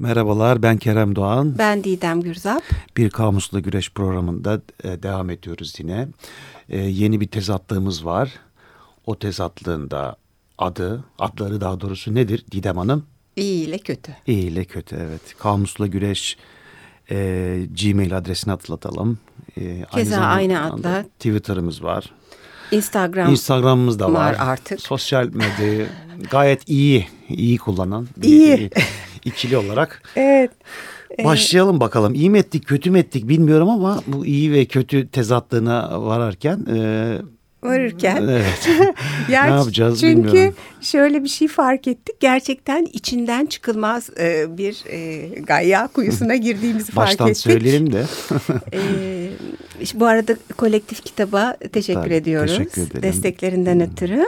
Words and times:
Merhabalar 0.00 0.62
ben 0.62 0.76
Kerem 0.76 1.16
Doğan. 1.16 1.58
Ben 1.58 1.84
Didem 1.84 2.20
Gürzap. 2.20 2.62
Bir 2.96 3.10
Kamusla 3.10 3.60
Güreş 3.60 3.90
programında 3.92 4.60
e, 4.84 5.02
devam 5.02 5.30
ediyoruz 5.30 5.74
yine. 5.78 6.08
E, 6.68 6.78
yeni 6.78 7.20
bir 7.20 7.26
tezatlığımız 7.26 8.04
var. 8.04 8.32
O 9.06 9.18
tezatlığın 9.18 9.90
da 9.90 10.16
adı, 10.58 11.04
adları 11.18 11.60
daha 11.60 11.80
doğrusu 11.80 12.14
nedir 12.14 12.44
Didem 12.50 12.76
Hanım? 12.76 13.06
İyi 13.36 13.66
ile 13.66 13.78
kötü. 13.78 14.16
İyi 14.26 14.42
ile 14.42 14.64
kötü 14.64 14.96
evet. 14.96 15.20
Kamusla 15.38 15.86
Güreş 15.86 16.36
e, 17.10 17.16
Gmail 17.82 18.16
adresini 18.16 18.50
hatırlatalım. 18.50 19.18
E, 19.60 19.84
Keza 19.84 20.16
aynı, 20.16 20.26
aynı 20.26 20.72
adla. 20.72 21.02
Twitter'ımız 21.02 21.82
var. 21.82 22.12
Instagram 22.72 23.30
Instagram'ımız 23.30 23.98
da 23.98 24.12
var. 24.12 24.14
var 24.14 24.36
artık. 24.38 24.80
Sosyal 24.80 25.26
medyayı 25.26 25.86
gayet 26.30 26.68
iyi, 26.68 27.08
iyi 27.28 27.58
kullanan. 27.58 28.08
İyi. 28.22 28.70
İkili 29.24 29.56
olarak. 29.56 30.02
Evet. 30.16 30.50
Başlayalım 31.24 31.80
bakalım. 31.80 32.14
İyi 32.14 32.30
mi 32.30 32.38
ettik, 32.38 32.66
kötü 32.66 32.90
mü 32.90 32.98
ettik 32.98 33.28
bilmiyorum 33.28 33.68
ama 33.68 34.02
bu 34.06 34.26
iyi 34.26 34.52
ve 34.52 34.64
kötü 34.64 35.08
tezatlığına 35.08 36.06
vararken... 36.06 36.66
E, 36.74 37.18
varırken. 37.62 38.22
Evet. 38.22 38.68
yani 39.30 39.50
ne 39.52 39.56
yapacağız 39.56 40.00
çünkü 40.00 40.16
bilmiyorum. 40.16 40.54
Çünkü 40.54 40.86
şöyle 40.86 41.24
bir 41.24 41.28
şey 41.28 41.48
fark 41.48 41.88
ettik. 41.88 42.20
Gerçekten 42.20 42.86
içinden 42.92 43.46
çıkılmaz 43.46 44.10
e, 44.18 44.58
bir 44.58 44.84
e, 44.86 45.28
gayya 45.40 45.86
kuyusuna 45.86 46.36
girdiğimizi 46.46 46.92
fark 46.92 47.08
ettik. 47.08 47.20
Baştan 47.20 47.32
söyleyelim 47.32 47.92
de. 47.92 48.04
e, 48.72 48.80
bu 49.94 50.06
arada 50.06 50.36
kolektif 50.56 51.04
kitaba 51.04 51.56
teşekkür 51.72 52.02
Tabii, 52.02 52.14
ediyoruz. 52.14 52.56
Teşekkür 52.58 52.82
ederim. 52.82 53.02
Desteklerinden 53.02 53.74
hmm. 53.74 53.80
ötürü. 53.80 54.26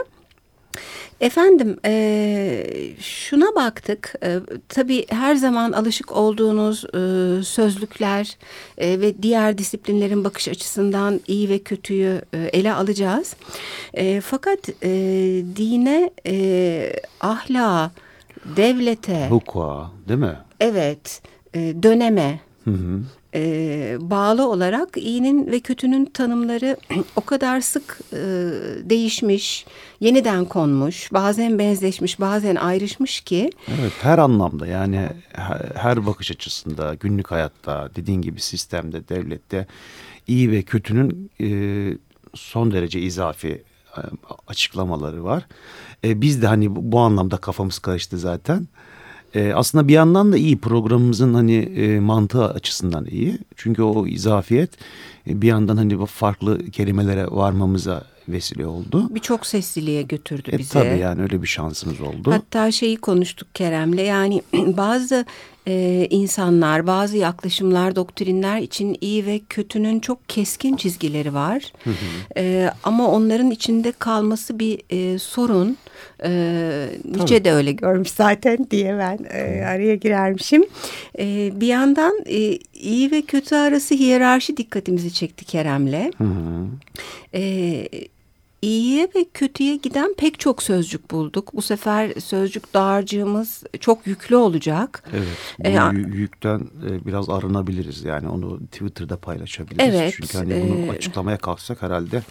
Efendim 1.23 1.77
e, 1.85 2.65
şuna 2.99 3.55
baktık 3.55 4.13
e, 4.23 4.39
tabii 4.69 5.05
her 5.09 5.35
zaman 5.35 5.71
alışık 5.71 6.11
olduğunuz 6.11 6.85
e, 6.85 7.43
sözlükler 7.43 8.37
e, 8.77 9.01
ve 9.01 9.23
diğer 9.23 9.57
disiplinlerin 9.57 10.23
bakış 10.23 10.47
açısından 10.47 11.21
iyi 11.27 11.49
ve 11.49 11.59
kötüyü 11.59 12.21
e, 12.33 12.37
ele 12.37 12.73
alacağız. 12.73 13.35
E, 13.93 14.21
fakat 14.21 14.69
e, 14.83 14.89
dine, 15.55 16.11
e, 16.27 16.93
ahlaka, 17.21 17.91
devlete... 18.57 19.27
Hukuka 19.29 19.91
değil 20.07 20.19
mi? 20.19 20.37
Evet, 20.59 21.21
e, 21.53 21.59
döneme... 21.83 22.39
Hı 22.63 22.71
hı 22.71 23.01
e, 23.35 23.97
bağlı 23.99 24.49
olarak 24.49 24.97
iyinin 24.97 25.51
ve 25.51 25.59
kötünün 25.59 26.05
tanımları 26.05 26.77
o 27.15 27.21
kadar 27.21 27.61
sık 27.61 27.99
e, 28.13 28.17
değişmiş, 28.89 29.65
yeniden 29.99 30.45
konmuş, 30.45 31.13
bazen 31.13 31.59
benzeşmiş, 31.59 32.19
bazen 32.19 32.55
ayrışmış 32.55 33.21
ki. 33.21 33.49
Evet 33.79 33.93
her 34.01 34.17
anlamda 34.17 34.67
yani 34.67 35.09
her 35.75 36.05
bakış 36.05 36.31
açısında, 36.31 36.93
günlük 36.93 37.31
hayatta, 37.31 37.89
dediğin 37.95 38.21
gibi 38.21 38.39
sistemde, 38.39 39.09
devlette 39.09 39.67
iyi 40.27 40.51
ve 40.51 40.61
kötünün 40.61 41.31
e, 41.41 41.47
son 42.35 42.71
derece 42.71 42.99
izafi 42.99 43.63
e, 43.97 44.01
açıklamaları 44.47 45.23
var. 45.23 45.47
E, 46.03 46.21
biz 46.21 46.41
de 46.41 46.47
hani 46.47 46.75
bu, 46.75 46.91
bu 46.91 46.99
anlamda 46.99 47.37
kafamız 47.37 47.79
karıştı 47.79 48.17
zaten. 48.17 48.67
E, 49.35 49.53
aslında 49.53 49.87
bir 49.87 49.93
yandan 49.93 50.31
da 50.31 50.37
iyi 50.37 50.57
programımızın 50.57 51.33
hani 51.33 51.55
e, 51.55 51.99
mantığı 51.99 52.45
açısından 52.45 53.05
iyi. 53.05 53.37
Çünkü 53.55 53.81
o 53.81 54.07
izafiyet 54.07 54.69
e, 55.27 55.41
bir 55.41 55.47
yandan 55.47 55.77
hani 55.77 56.05
farklı 56.05 56.71
kelimelere 56.71 57.27
varmamıza 57.27 58.03
vesile 58.27 58.67
oldu. 58.67 59.15
Birçok 59.15 59.45
sesliliğe 59.45 60.01
götürdü 60.01 60.49
e, 60.53 60.57
bizi. 60.57 60.73
Tabii 60.73 60.99
yani 60.99 61.21
öyle 61.21 61.41
bir 61.41 61.47
şansımız 61.47 62.01
oldu. 62.01 62.31
Hatta 62.31 62.71
şeyi 62.71 62.97
konuştuk 62.97 63.55
Kerem'le 63.55 63.97
yani 63.97 64.41
bazı 64.53 65.25
e, 65.67 66.07
insanlar, 66.09 66.87
bazı 66.87 67.17
yaklaşımlar, 67.17 67.95
doktrinler 67.95 68.61
için 68.61 68.97
iyi 69.01 69.25
ve 69.25 69.41
kötünün 69.49 69.99
çok 69.99 70.29
keskin 70.29 70.75
çizgileri 70.75 71.33
var. 71.33 71.73
Hı 71.83 71.89
hı. 71.89 71.95
E, 72.37 72.73
ama 72.83 73.11
onların 73.11 73.51
içinde 73.51 73.91
kalması 73.91 74.59
bir 74.59 74.81
e, 74.89 75.19
sorun. 75.19 75.77
E, 76.25 76.89
Nietzsche 77.05 77.45
de 77.45 77.51
öyle 77.51 77.71
görmüş 77.71 78.09
zaten 78.09 78.67
diye 78.71 78.97
ben 78.97 79.19
e, 79.29 79.65
araya 79.65 79.95
girermişim. 79.95 80.65
E, 81.19 81.51
bir 81.61 81.67
yandan 81.67 82.13
e, 82.25 82.57
iyi 82.73 83.11
ve 83.11 83.21
kötü 83.21 83.55
arası 83.55 83.95
hiyerarşi 83.95 84.57
dikkatimizi 84.57 85.13
çekti 85.13 85.45
Kerem'le. 85.45 86.11
Hı 86.17 86.23
hı. 86.23 86.67
E, 87.33 87.87
iyiye 88.63 89.07
ve 89.15 89.25
kötüye 89.33 89.75
giden 89.75 90.13
pek 90.17 90.39
çok 90.39 90.63
sözcük 90.63 91.11
bulduk. 91.11 91.53
Bu 91.53 91.61
sefer 91.61 92.13
sözcük 92.19 92.73
dağarcığımız 92.73 93.63
çok 93.79 94.07
yüklü 94.07 94.35
olacak. 94.35 95.03
Evet. 95.13 95.27
Bu 95.59 95.97
ee, 95.97 96.17
yükten 96.17 96.59
e, 96.59 97.05
biraz 97.05 97.29
arınabiliriz. 97.29 98.03
Yani 98.03 98.27
onu 98.27 98.59
Twitter'da 98.59 99.17
paylaşabiliriz. 99.17 99.95
Evet. 99.95 100.13
Çünkü 100.17 100.37
hani 100.37 100.65
bunu 100.69 100.91
açıklamaya 100.91 101.37
kalksak 101.37 101.81
herhalde 101.81 102.21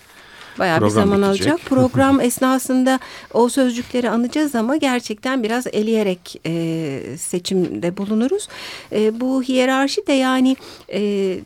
Bayağı 0.58 0.80
bir 0.84 0.88
zaman 0.88 1.22
bitecek. 1.22 1.52
alacak. 1.52 1.68
Program 1.68 2.20
esnasında 2.28 3.00
o 3.32 3.48
sözcükleri 3.48 4.10
anacağız 4.10 4.54
ama 4.54 4.76
gerçekten 4.76 5.42
biraz 5.42 5.66
eleyerek 5.66 6.40
e, 6.46 7.16
seçimde 7.18 7.96
bulunuruz. 7.96 8.48
E, 8.92 9.20
bu 9.20 9.42
hiyerarşi 9.42 10.06
de 10.06 10.12
yani 10.12 10.56
e, 10.92 11.38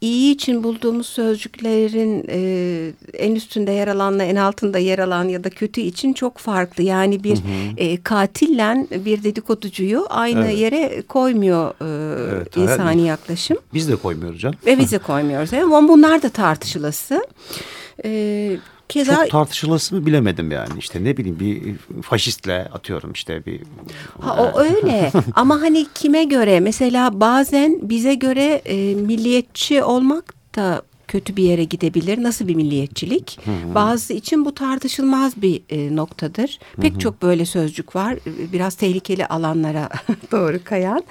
iyi 0.00 0.34
için 0.34 0.64
bulduğumuz 0.64 1.06
sözcüklerin 1.06 2.24
e, 2.28 2.92
en 3.18 3.34
üstünde 3.34 3.72
yer 3.72 3.88
alanla 3.88 4.24
en 4.24 4.36
altında 4.36 4.78
yer 4.78 4.98
alan 4.98 5.28
ya 5.28 5.44
da 5.44 5.50
kötü 5.50 5.80
için 5.80 6.12
çok 6.12 6.38
farklı. 6.38 6.82
Yani 6.82 7.24
bir 7.24 7.36
hı 7.36 7.42
hı. 7.42 7.76
E, 7.76 8.02
katille 8.02 8.86
bir 9.04 9.22
dedikoducuyu 9.22 10.06
aynı 10.10 10.44
evet. 10.44 10.58
yere 10.58 11.02
koymuyor 11.08 11.70
e, 11.70 12.34
evet, 12.34 12.56
insani 12.56 13.06
yaklaşım. 13.06 13.56
Biz 13.74 13.88
de 13.88 13.96
koymuyoruz 13.96 14.40
canım. 14.40 14.58
Ve 14.66 14.78
biz 14.78 14.92
de 14.92 14.98
koymuyoruz. 14.98 15.52
Ama 15.52 15.88
bunlar 15.88 16.22
da 16.22 16.28
tartışılası. 16.28 17.26
Ee, 18.04 18.56
keza... 18.88 19.16
Çok 19.16 19.30
tartışılası 19.30 19.94
mı 19.94 20.06
bilemedim 20.06 20.50
yani. 20.50 20.78
İşte 20.78 21.04
ne 21.04 21.16
bileyim 21.16 21.40
bir 21.40 21.76
faşistle 22.02 22.68
atıyorum 22.72 23.12
işte 23.12 23.46
bir... 23.46 23.60
Ha, 24.20 24.36
o 24.54 24.60
öyle. 24.60 25.12
Ama 25.34 25.60
hani 25.60 25.86
kime 25.94 26.24
göre? 26.24 26.60
Mesela 26.60 27.20
bazen 27.20 27.78
bize 27.82 28.14
göre 28.14 28.62
e, 28.64 28.94
milliyetçi 28.94 29.82
olmak 29.82 30.34
da 30.56 30.82
kötü 31.12 31.36
bir 31.36 31.42
yere 31.42 31.64
gidebilir. 31.64 32.22
Nasıl 32.22 32.48
bir 32.48 32.54
milliyetçilik? 32.54 33.38
Hı 33.44 33.50
hı. 33.50 33.74
Bazı 33.74 34.12
için 34.12 34.44
bu 34.44 34.54
tartışılmaz 34.54 35.42
bir 35.42 35.62
e, 35.70 35.96
noktadır. 35.96 36.58
Pek 36.80 36.92
hı 36.92 36.94
hı. 36.94 36.98
çok 36.98 37.22
böyle 37.22 37.44
sözcük 37.44 37.96
var. 37.96 38.18
Biraz 38.52 38.74
tehlikeli 38.74 39.26
alanlara 39.26 39.88
doğru 40.32 40.64
kayan. 40.64 41.02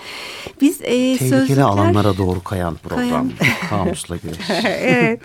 Biz 0.61 0.81
e, 0.81 0.85
tehlikeli 0.85 1.29
sözcükler... 1.29 1.63
alanlara 1.63 2.17
doğru 2.17 2.43
kayan 2.43 2.75
program. 2.75 3.09
Kayan. 3.09 3.31
Kamusla 3.69 4.17
güreş. 4.17 4.65
evet. 4.65 5.21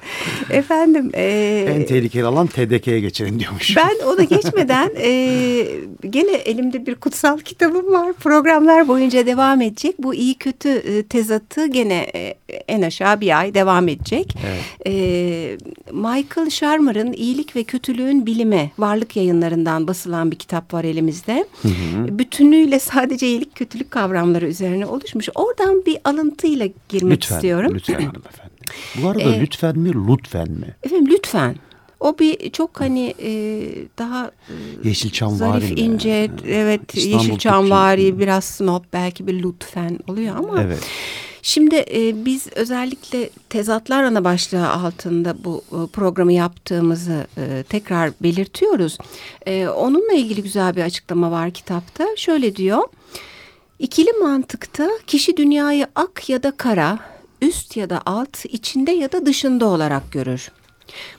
Efendim. 0.51 1.11
E, 1.15 1.67
en 1.69 1.87
tehlikeli 1.87 2.25
alan 2.25 2.47
TDK'ye 2.47 3.01
geçelim 3.01 3.41
diyormuş. 3.41 3.77
Ben 3.77 4.07
ona 4.07 4.25
geçmeden 4.37 4.91
e, 4.97 5.11
gene 6.11 6.33
elimde 6.33 6.87
bir 6.87 6.95
kutsal 6.95 7.39
kitabım 7.39 7.93
var. 7.93 8.13
Programlar 8.13 8.89
boyunca 8.89 9.27
devam 9.27 9.61
edecek. 9.61 9.95
Bu 9.99 10.15
iyi 10.15 10.35
kötü 10.35 10.69
e, 10.69 11.03
tezatı 11.03 11.67
gene 11.67 12.07
e, 12.15 12.35
en 12.69 12.83
aşağı 12.83 13.21
bir 13.21 13.39
ay 13.39 13.55
devam 13.55 13.89
edecek. 13.89 14.37
Evet. 14.47 14.87
E, 14.87 14.93
Michael 15.93 16.51
Sharmer'ın 16.51 17.13
İyilik 17.13 17.57
ve 17.57 17.65
Kötülüğün 17.65 18.27
Bilimi 18.27 18.71
varlık 18.79 19.17
yayınlarından 19.17 19.89
basılan 19.89 20.31
bir 20.31 20.37
kitap 20.37 20.75
var 20.75 20.85
elimizde. 20.85 21.47
Hı 21.63 21.69
hı. 21.69 22.19
Bütünüyle 22.19 22.79
sadece 22.79 23.27
iyilik 23.27 23.55
kötülük 23.55 23.91
kavramları 23.91 24.47
üzerine 24.47 24.87
oluşmuş. 24.87 25.29
Oradan 25.35 25.83
bir 25.87 25.99
alıntıyla 26.05 26.69
girmek 26.89 27.13
lütfen, 27.13 27.37
istiyorum. 27.37 27.75
Lütfen 27.75 27.95
hanımefendi. 28.01 28.51
Bu 29.03 29.09
arada 29.09 29.23
ee, 29.23 29.41
lütfen 29.41 29.79
mi 29.79 29.93
lütfen 30.09 30.51
mi? 30.51 30.75
Efendim 30.83 31.07
lütfen. 31.11 31.57
O 32.01 32.19
bir 32.19 32.51
çok 32.51 32.81
hani 32.81 33.15
e, 33.23 33.31
daha 33.99 34.31
e, 34.85 34.89
Yeşilçam 34.89 35.37
zarif 35.37 35.73
var 35.73 35.77
ince 35.77 36.09
yani. 36.09 36.31
evet 36.47 36.95
İstanbul 36.95 37.25
Yeşilçam 37.25 37.71
vari 37.71 38.19
biraz 38.19 38.45
snob 38.45 38.85
belki 38.93 39.27
bir 39.27 39.43
lütfen 39.43 39.99
oluyor 40.09 40.37
ama 40.37 40.63
evet. 40.63 40.81
Şimdi 41.47 41.85
e, 41.95 42.25
biz 42.25 42.47
özellikle 42.55 43.31
tezatlar 43.49 44.03
ana 44.03 44.25
başlığı 44.25 44.69
altında 44.69 45.45
bu 45.45 45.65
e, 45.73 45.79
programı 45.93 46.33
yaptığımızı 46.33 47.27
e, 47.37 47.63
tekrar 47.69 48.13
belirtiyoruz. 48.23 48.99
E, 49.47 49.69
onunla 49.69 50.13
ilgili 50.13 50.43
güzel 50.43 50.77
bir 50.77 50.83
açıklama 50.83 51.31
var 51.31 51.51
kitapta. 51.51 52.07
Şöyle 52.17 52.57
diyor. 52.57 52.83
İkili 53.79 54.13
mantıkta 54.13 54.89
kişi 55.07 55.37
dünyayı 55.37 55.87
ak 55.95 56.29
ya 56.29 56.43
da 56.43 56.51
kara, 56.51 56.99
üst 57.43 57.77
ya 57.77 57.91
da 57.91 58.03
alt, 58.07 58.45
içinde 58.45 58.91
ya 58.91 59.13
da 59.13 59.27
dışında 59.27 59.67
olarak 59.67 60.13
görür. 60.13 60.51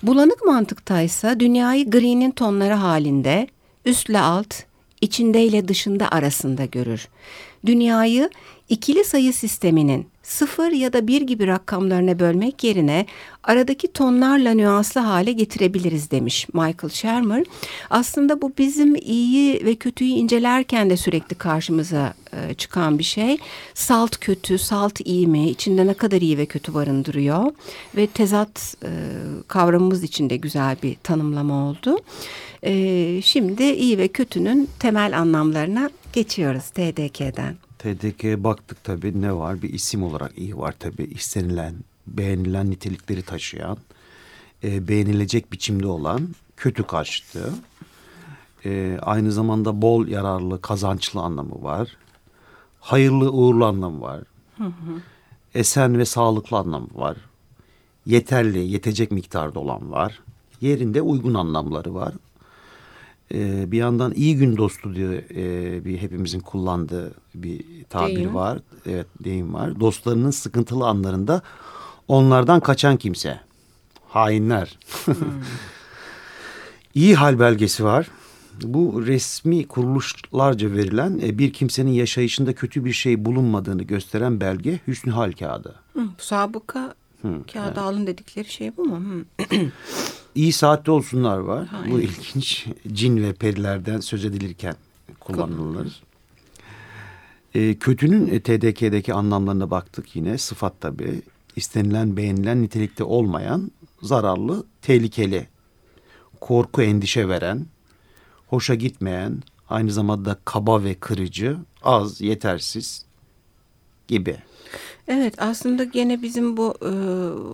Bulanık 0.04 0.46
mantıktaysa 0.46 1.40
dünyayı 1.40 1.90
gri'nin 1.90 2.32
tonları 2.32 2.74
halinde, 2.74 3.48
üstle 3.86 4.20
alt, 4.20 4.56
içinde 5.02 5.44
ile 5.44 5.68
dışında 5.68 6.10
arasında 6.10 6.66
görür. 6.66 7.08
dünyayı 7.66 8.30
ikili 8.70 9.04
sayı 9.04 9.34
sisteminin 9.34 10.08
sıfır 10.24 10.72
ya 10.72 10.94
da 10.94 11.08
bir 11.08 11.22
gibi 11.22 11.48
rakamlarına 11.48 12.20
bölmek 12.20 12.64
yerine 12.64 13.06
aradaki 13.44 13.94
tonlarla 13.94 14.52
nüanslı 14.52 15.02
hale 15.02 15.32
getirebiliriz 15.32 16.12
demiş 16.12 16.48
Michael 16.54 16.90
Shermer. 16.90 17.46
Aslında 17.90 18.42
bu 18.42 18.52
bizim 18.58 18.96
iyi 18.96 19.66
ve 19.66 19.76
kötüyü 19.76 20.10
incelerken 20.10 20.90
de 20.90 20.98
sürekli 20.98 21.36
karşımıza 21.36 22.14
e, 22.34 22.54
çıkan 22.54 23.00
bir 23.00 23.04
şey. 23.04 23.38
Salt 23.74 24.18
kötü, 24.18 24.58
salt 24.58 25.00
iyi 25.06 25.28
mi? 25.28 25.50
İçinde 25.50 25.88
ne 25.88 25.94
kadar 25.94 26.22
iyi 26.22 26.38
ve 26.38 26.46
kötü 26.46 26.74
barındırıyor. 26.74 27.52
Ve 27.96 28.08
tezat 28.08 28.76
e, 28.84 28.90
kavramımız 29.48 30.04
için 30.04 30.30
de 30.30 30.38
güzel 30.38 30.78
bir 30.84 30.96
tanımlama 31.04 31.70
oldu. 31.70 32.00
E, 32.64 33.22
şimdi 33.22 33.64
iyi 33.64 33.98
ve 33.98 34.08
kötünün 34.08 34.70
temel 34.80 35.20
anlamlarına 35.20 35.90
geçiyoruz 36.14 36.70
TDK'den. 36.70 37.67
TDK'ye 37.96 38.44
baktık 38.44 38.84
tabii 38.84 39.22
ne 39.22 39.36
var? 39.36 39.62
Bir 39.62 39.74
isim 39.74 40.04
olarak 40.04 40.38
iyi 40.38 40.58
var 40.58 40.76
tabii. 40.80 41.04
İstenilen, 41.04 41.76
beğenilen 42.08 42.72
nitelikleri 42.72 43.22
taşıyan, 43.22 43.78
e, 44.64 44.88
beğenilecek 44.88 45.52
biçimde 45.52 45.88
olan 45.88 46.36
kötü 46.58 46.84
karşıtı. 46.84 47.54
E, 48.66 48.98
aynı 49.02 49.32
zamanda 49.32 49.82
bol 49.82 50.08
yararlı, 50.08 50.62
kazançlı 50.62 51.22
anlamı 51.22 51.64
var. 51.64 51.98
Hayırlı, 52.80 53.32
uğurlu 53.32 53.66
anlamı 53.66 54.02
var. 54.02 54.24
Hı 54.58 54.64
hı. 54.64 55.02
Esen 55.56 55.98
ve 55.98 56.06
sağlıklı 56.06 56.58
anlamı 56.58 56.88
var. 56.96 57.18
Yeterli, 58.06 58.60
yetecek 58.60 59.12
miktarda 59.12 59.60
olan 59.60 59.92
var. 59.92 60.20
Yerinde 60.62 61.02
uygun 61.02 61.34
anlamları 61.34 61.96
var 61.96 62.14
e, 63.34 63.72
bir 63.72 63.78
yandan 63.78 64.14
iyi 64.14 64.38
gün 64.38 64.58
dostu 64.58 64.96
diye 64.96 65.26
e, 65.36 65.86
bir 65.86 65.98
hepimizin 65.98 66.40
kullandığı 66.40 67.14
bir 67.36 67.64
tabir 67.90 68.16
deyim. 68.16 68.36
var. 68.36 68.60
Evet 68.86 69.08
deyim 69.24 69.54
var. 69.54 69.80
Dostlarının 69.80 70.32
sıkıntılı 70.32 70.86
anlarında 70.88 71.42
onlardan 72.08 72.60
kaçan 72.60 72.98
kimse. 72.98 73.40
Hainler. 74.08 74.78
Hmm. 75.06 75.16
iyi 76.96 77.16
hal 77.16 77.40
belgesi 77.40 77.84
var. 77.84 78.08
Bu 78.64 79.06
resmi 79.06 79.68
kuruluşlarca 79.68 80.72
verilen 80.72 81.20
e, 81.24 81.38
bir 81.38 81.54
kimsenin 81.54 81.92
yaşayışında 81.92 82.56
kötü 82.56 82.86
bir 82.86 82.94
şey 82.94 83.26
bulunmadığını 83.26 83.84
gösteren 83.84 84.42
belge 84.42 84.80
hüsnü 84.88 85.12
hal 85.12 85.32
kağıdı. 85.32 85.76
Hı, 85.94 86.04
sabıka 86.18 86.96
Hı, 87.22 87.28
kağıdı 87.54 87.68
evet. 87.68 87.78
alın 87.78 88.08
dedikleri 88.08 88.48
şey 88.48 88.78
bu 88.78 88.86
mu? 88.86 89.00
İyi 90.38 90.52
saatte 90.54 90.92
olsunlar 90.92 91.38
var. 91.38 91.68
Hayır. 91.68 91.92
Bu 91.94 92.00
ilginç. 92.00 92.68
Cin 92.94 93.18
ve 93.24 93.34
perilerden 93.34 94.00
söz 94.00 94.26
edilirken 94.26 94.76
kullanılır. 95.20 96.04
E, 97.56 97.76
kötünün 97.76 98.40
TDK'deki 98.40 99.14
anlamlarına 99.14 99.72
baktık 99.72 100.16
yine. 100.16 100.38
Sıfat 100.38 100.82
tabii. 100.82 101.22
İstenilen, 101.56 102.18
beğenilen 102.18 102.62
nitelikte 102.62 103.04
olmayan, 103.04 103.72
zararlı, 104.02 104.66
tehlikeli, 104.82 105.48
korku, 106.42 106.82
endişe 106.82 107.30
veren, 107.30 107.66
hoşa 108.48 108.76
gitmeyen, 108.76 109.44
aynı 109.70 109.92
zamanda 109.92 110.38
kaba 110.46 110.84
ve 110.84 110.94
kırıcı, 110.94 111.58
az, 111.84 112.22
yetersiz 112.22 113.06
gibi. 114.08 114.38
Evet 115.08 115.34
aslında 115.38 115.84
gene 115.84 116.22
bizim 116.22 116.58
bu 116.58 116.76
e, 116.82 116.92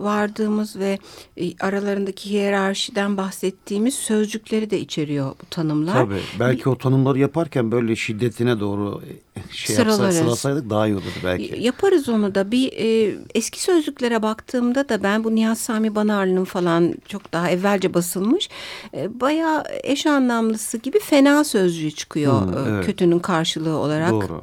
vardığımız 0.02 0.78
ve 0.78 0.98
e, 1.36 1.58
aralarındaki 1.60 2.30
hiyerarşiden 2.30 3.16
bahsettiğimiz 3.16 3.94
sözcükleri 3.94 4.70
de 4.70 4.80
içeriyor 4.80 5.30
bu 5.42 5.46
tanımlar. 5.50 5.92
Tabii 5.92 6.20
belki 6.40 6.68
o 6.68 6.78
tanımları 6.78 7.18
yaparken 7.18 7.72
böyle 7.72 7.96
şiddetine 7.96 8.60
doğru 8.60 9.02
e, 9.36 9.40
şey 9.50 9.76
yapsak 9.76 10.12
sıralasaydık 10.12 10.70
daha 10.70 10.86
iyi 10.86 10.94
olurdu 10.94 11.18
belki. 11.24 11.62
Yaparız 11.62 12.08
onu 12.08 12.34
da 12.34 12.50
bir 12.50 12.72
e, 12.72 13.16
eski 13.34 13.62
sözlüklere 13.62 14.22
baktığımda 14.22 14.88
da 14.88 15.02
ben 15.02 15.24
bu 15.24 15.34
Nihat 15.34 15.58
Sami 15.58 15.94
Banarlı'nın 15.94 16.44
falan 16.44 16.94
çok 17.08 17.32
daha 17.32 17.50
evvelce 17.50 17.94
basılmış 17.94 18.48
e, 18.94 19.20
bayağı 19.20 19.64
eş 19.82 20.06
anlamlısı 20.06 20.78
gibi 20.78 20.98
fena 20.98 21.44
sözcüğü 21.44 21.90
çıkıyor 21.90 22.46
hmm, 22.46 22.74
evet. 22.74 22.86
kötünün 22.86 23.18
karşılığı 23.18 23.76
olarak. 23.76 24.10
Doğru. 24.10 24.42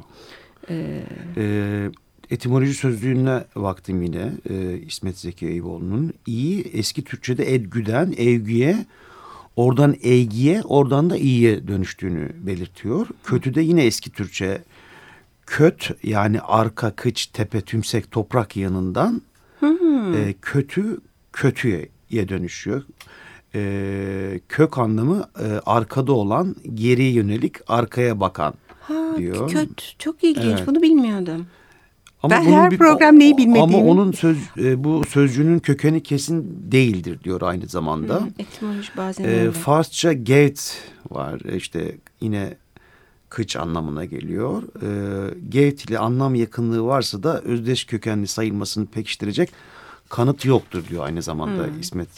Ee, 0.70 1.02
ee, 1.36 1.90
etimoloji 2.32 2.74
sözlüğüne 2.74 3.44
baktım 3.56 4.02
yine 4.02 4.32
e, 4.50 4.78
İsmet 4.78 5.18
Zeki 5.18 5.46
Eyüboğlu'nun. 5.46 6.12
İyi 6.26 6.62
eski 6.62 7.04
Türkçe'de 7.04 7.54
edgüden 7.54 8.14
evgüye 8.18 8.86
oradan 9.56 9.96
eğgiye 10.02 10.62
oradan 10.62 11.10
da 11.10 11.16
iyiye 11.16 11.68
dönüştüğünü 11.68 12.28
belirtiyor. 12.46 13.06
Kötü 13.24 13.54
de 13.54 13.62
yine 13.62 13.84
eski 13.84 14.10
Türkçe 14.10 14.62
köt 15.46 15.90
yani 16.02 16.40
arka 16.40 16.90
kıç 16.90 17.26
tepe 17.26 17.60
tümsek 17.60 18.10
toprak 18.10 18.56
yanından 18.56 19.22
hmm. 19.58 20.14
e, 20.14 20.34
kötü 20.42 21.00
kötüye 21.32 21.88
dönüşüyor. 22.28 22.82
E, 23.54 24.40
kök 24.48 24.78
anlamı 24.78 25.24
e, 25.40 25.46
arkada 25.66 26.12
olan 26.12 26.56
geriye 26.74 27.12
yönelik 27.12 27.56
arkaya 27.66 28.20
bakan 28.20 28.54
ha, 28.80 29.14
diyor. 29.16 29.50
Köt 29.50 29.94
çok 29.98 30.24
ilginç 30.24 30.58
evet. 30.58 30.66
bunu 30.66 30.82
bilmiyordum. 30.82 31.46
Ama 32.22 32.34
ben 32.34 32.42
her 32.44 32.70
bir, 32.70 32.78
program 32.78 33.18
neyi 33.18 33.36
bilmediğimi. 33.36 33.76
Ama 33.76 33.90
onun 33.90 34.12
söz, 34.12 34.38
e, 34.58 34.84
bu 34.84 35.02
sözcüğünün 35.08 35.58
kökeni 35.58 36.02
kesin 36.02 36.58
değildir 36.72 37.20
diyor 37.24 37.42
aynı 37.42 37.66
zamanda. 37.66 38.14
Hı, 38.14 38.28
etimoloji 38.38 38.88
bazen 38.96 39.24
e, 39.24 39.50
Farsça 39.50 40.12
gate 40.12 40.62
var 41.10 41.40
e, 41.48 41.56
işte 41.56 41.96
yine 42.20 42.54
kıç 43.28 43.56
anlamına 43.56 44.04
geliyor. 44.04 44.62
E, 44.62 44.88
gate 45.44 45.84
ile 45.88 45.98
anlam 45.98 46.34
yakınlığı 46.34 46.84
varsa 46.84 47.22
da 47.22 47.40
özdeş 47.40 47.84
kökenli 47.84 48.26
sayılmasını 48.26 48.86
pekiştirecek 48.86 49.52
kanıt 50.12 50.44
yoktur 50.44 50.84
diyor 50.88 51.06
aynı 51.06 51.22
zamanda 51.22 51.66
hmm. 51.66 51.80
İsmet 51.80 52.08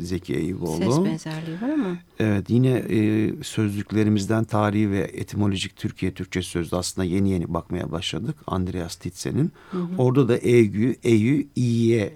Zeki 0.00 0.34
Eyüboğlu. 0.34 0.92
Ses 0.92 1.04
benzerliği 1.04 1.60
var 1.62 1.68
ama. 1.68 1.96
Evet 2.18 2.50
yine 2.50 2.70
e, 2.70 3.32
sözlüklerimizden 3.42 4.44
tarihi 4.44 4.90
ve 4.90 4.98
etimolojik 4.98 5.76
Türkiye 5.76 6.14
Türkçe 6.14 6.42
sözlü 6.42 6.76
aslında 6.76 7.04
yeni 7.04 7.30
yeni 7.30 7.54
bakmaya 7.54 7.92
başladık. 7.92 8.36
Andreas 8.46 8.96
Titsen'in. 8.96 9.52
Orada 9.98 10.28
da 10.28 10.36
eygü, 10.36 10.96
eyü, 11.02 11.46
iyiye 11.56 12.14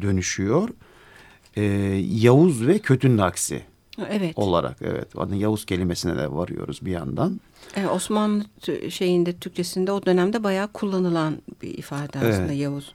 dönüşüyor. 0.00 0.68
E, 1.56 1.62
Yavuz 2.10 2.66
ve 2.66 2.78
kötünün 2.78 3.18
aksi. 3.18 3.62
Evet. 4.10 4.38
Olarak 4.38 4.76
evet. 4.82 5.08
Adın 5.16 5.34
Yavuz 5.34 5.64
kelimesine 5.64 6.16
de 6.16 6.32
varıyoruz 6.32 6.78
bir 6.82 6.90
yandan. 6.90 7.40
Ee, 7.76 7.86
Osmanlı 7.86 8.44
şeyinde 8.90 9.32
Türkçesinde 9.32 9.92
o 9.92 10.06
dönemde 10.06 10.44
bayağı 10.44 10.68
kullanılan 10.68 11.34
bir 11.62 11.78
ifade 11.78 12.18
aslında 12.18 12.34
evet. 12.34 12.60
Yavuz. 12.60 12.94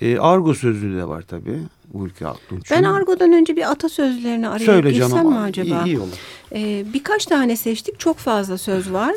E, 0.00 0.18
argo 0.18 0.54
sözlüğü 0.54 0.96
de 0.96 1.08
var 1.08 1.22
tabii. 1.22 1.58
Ülke 1.94 2.26
Aktunç'un. 2.26 2.76
Ben 2.76 2.82
argodan 2.82 3.32
önce 3.32 3.56
bir 3.56 3.70
atasözlerini 3.70 4.48
arayıp 4.48 4.70
Söyle 4.70 4.94
canım, 4.94 5.30
mi 5.30 5.38
acaba? 5.38 5.82
İyi, 5.84 5.86
iyi 5.86 5.98
olur. 5.98 6.18
Ee, 6.52 6.84
birkaç 6.94 7.26
tane 7.26 7.56
seçtik. 7.56 8.00
Çok 8.00 8.16
fazla 8.16 8.58
söz 8.58 8.92
var. 8.92 9.14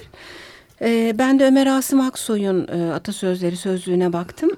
Ee, 0.81 1.15
ben 1.17 1.39
de 1.39 1.45
Ömer 1.45 1.67
Asım 1.67 1.99
Aksoy'un 1.99 2.67
e, 2.67 2.93
atasözleri 2.93 3.57
sözlüğüne 3.57 4.13
baktım. 4.13 4.51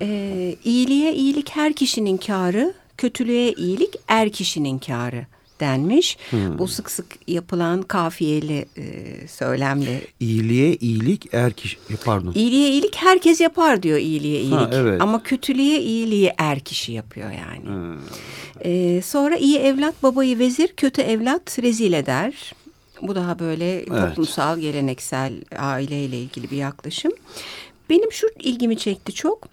ee, 0.00 0.56
iyiliğe 0.64 1.14
iyilik 1.14 1.50
her 1.50 1.72
kişinin 1.72 2.16
kârı, 2.16 2.74
kötülüğe 2.98 3.52
iyilik 3.52 3.94
er 4.08 4.30
kişinin 4.32 4.78
kârı 4.78 5.26
denmiş. 5.60 6.18
Hmm. 6.30 6.58
Bu 6.58 6.68
sık 6.68 6.90
sık 6.90 7.06
yapılan 7.28 7.82
kafiyeli 7.82 8.66
e, 8.76 8.84
söylemle. 9.28 10.00
İyiliğe 10.20 10.76
iyilik 10.76 11.34
er 11.34 11.52
kişi 11.52 11.76
e, 11.90 11.96
pardon. 12.04 12.32
İyiliğe 12.34 12.70
iyilik 12.70 12.96
herkes 12.96 13.40
yapar 13.40 13.82
diyor 13.82 13.98
iyiliğe 13.98 14.40
iyilik. 14.40 14.58
Ha, 14.58 14.70
evet. 14.72 15.02
Ama 15.02 15.22
kötülüğe 15.22 15.80
iyiliği 15.80 16.32
er 16.38 16.60
kişi 16.60 16.92
yapıyor 16.92 17.30
yani. 17.30 17.64
Hmm. 17.64 17.98
E, 18.60 19.02
sonra 19.02 19.36
iyi 19.36 19.58
evlat 19.58 20.02
babayı 20.02 20.38
vezir, 20.38 20.68
kötü 20.76 21.02
evlat 21.02 21.58
rezil 21.62 21.92
eder. 21.92 22.52
Bu 23.02 23.14
daha 23.14 23.38
böyle 23.38 23.76
evet. 23.76 23.88
toplumsal, 23.88 24.58
geleneksel 24.58 25.32
aileyle 25.58 26.18
ilgili 26.18 26.50
bir 26.50 26.56
yaklaşım. 26.56 27.12
Benim 27.90 28.12
şu 28.12 28.26
ilgimi 28.38 28.78
çekti 28.78 29.12
çok. 29.12 29.48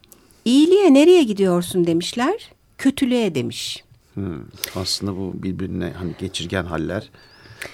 İyiliğe 0.45 0.93
nereye 0.93 1.23
gidiyorsun 1.23 1.87
demişler, 1.87 2.51
kötülüğe 2.77 3.35
demiş. 3.35 3.83
Hmm, 4.17 4.41
aslında 4.75 5.15
bu 5.17 5.33
birbirine 5.43 5.93
hani 5.97 6.11
geçirgen 6.19 6.65
haller 6.65 7.09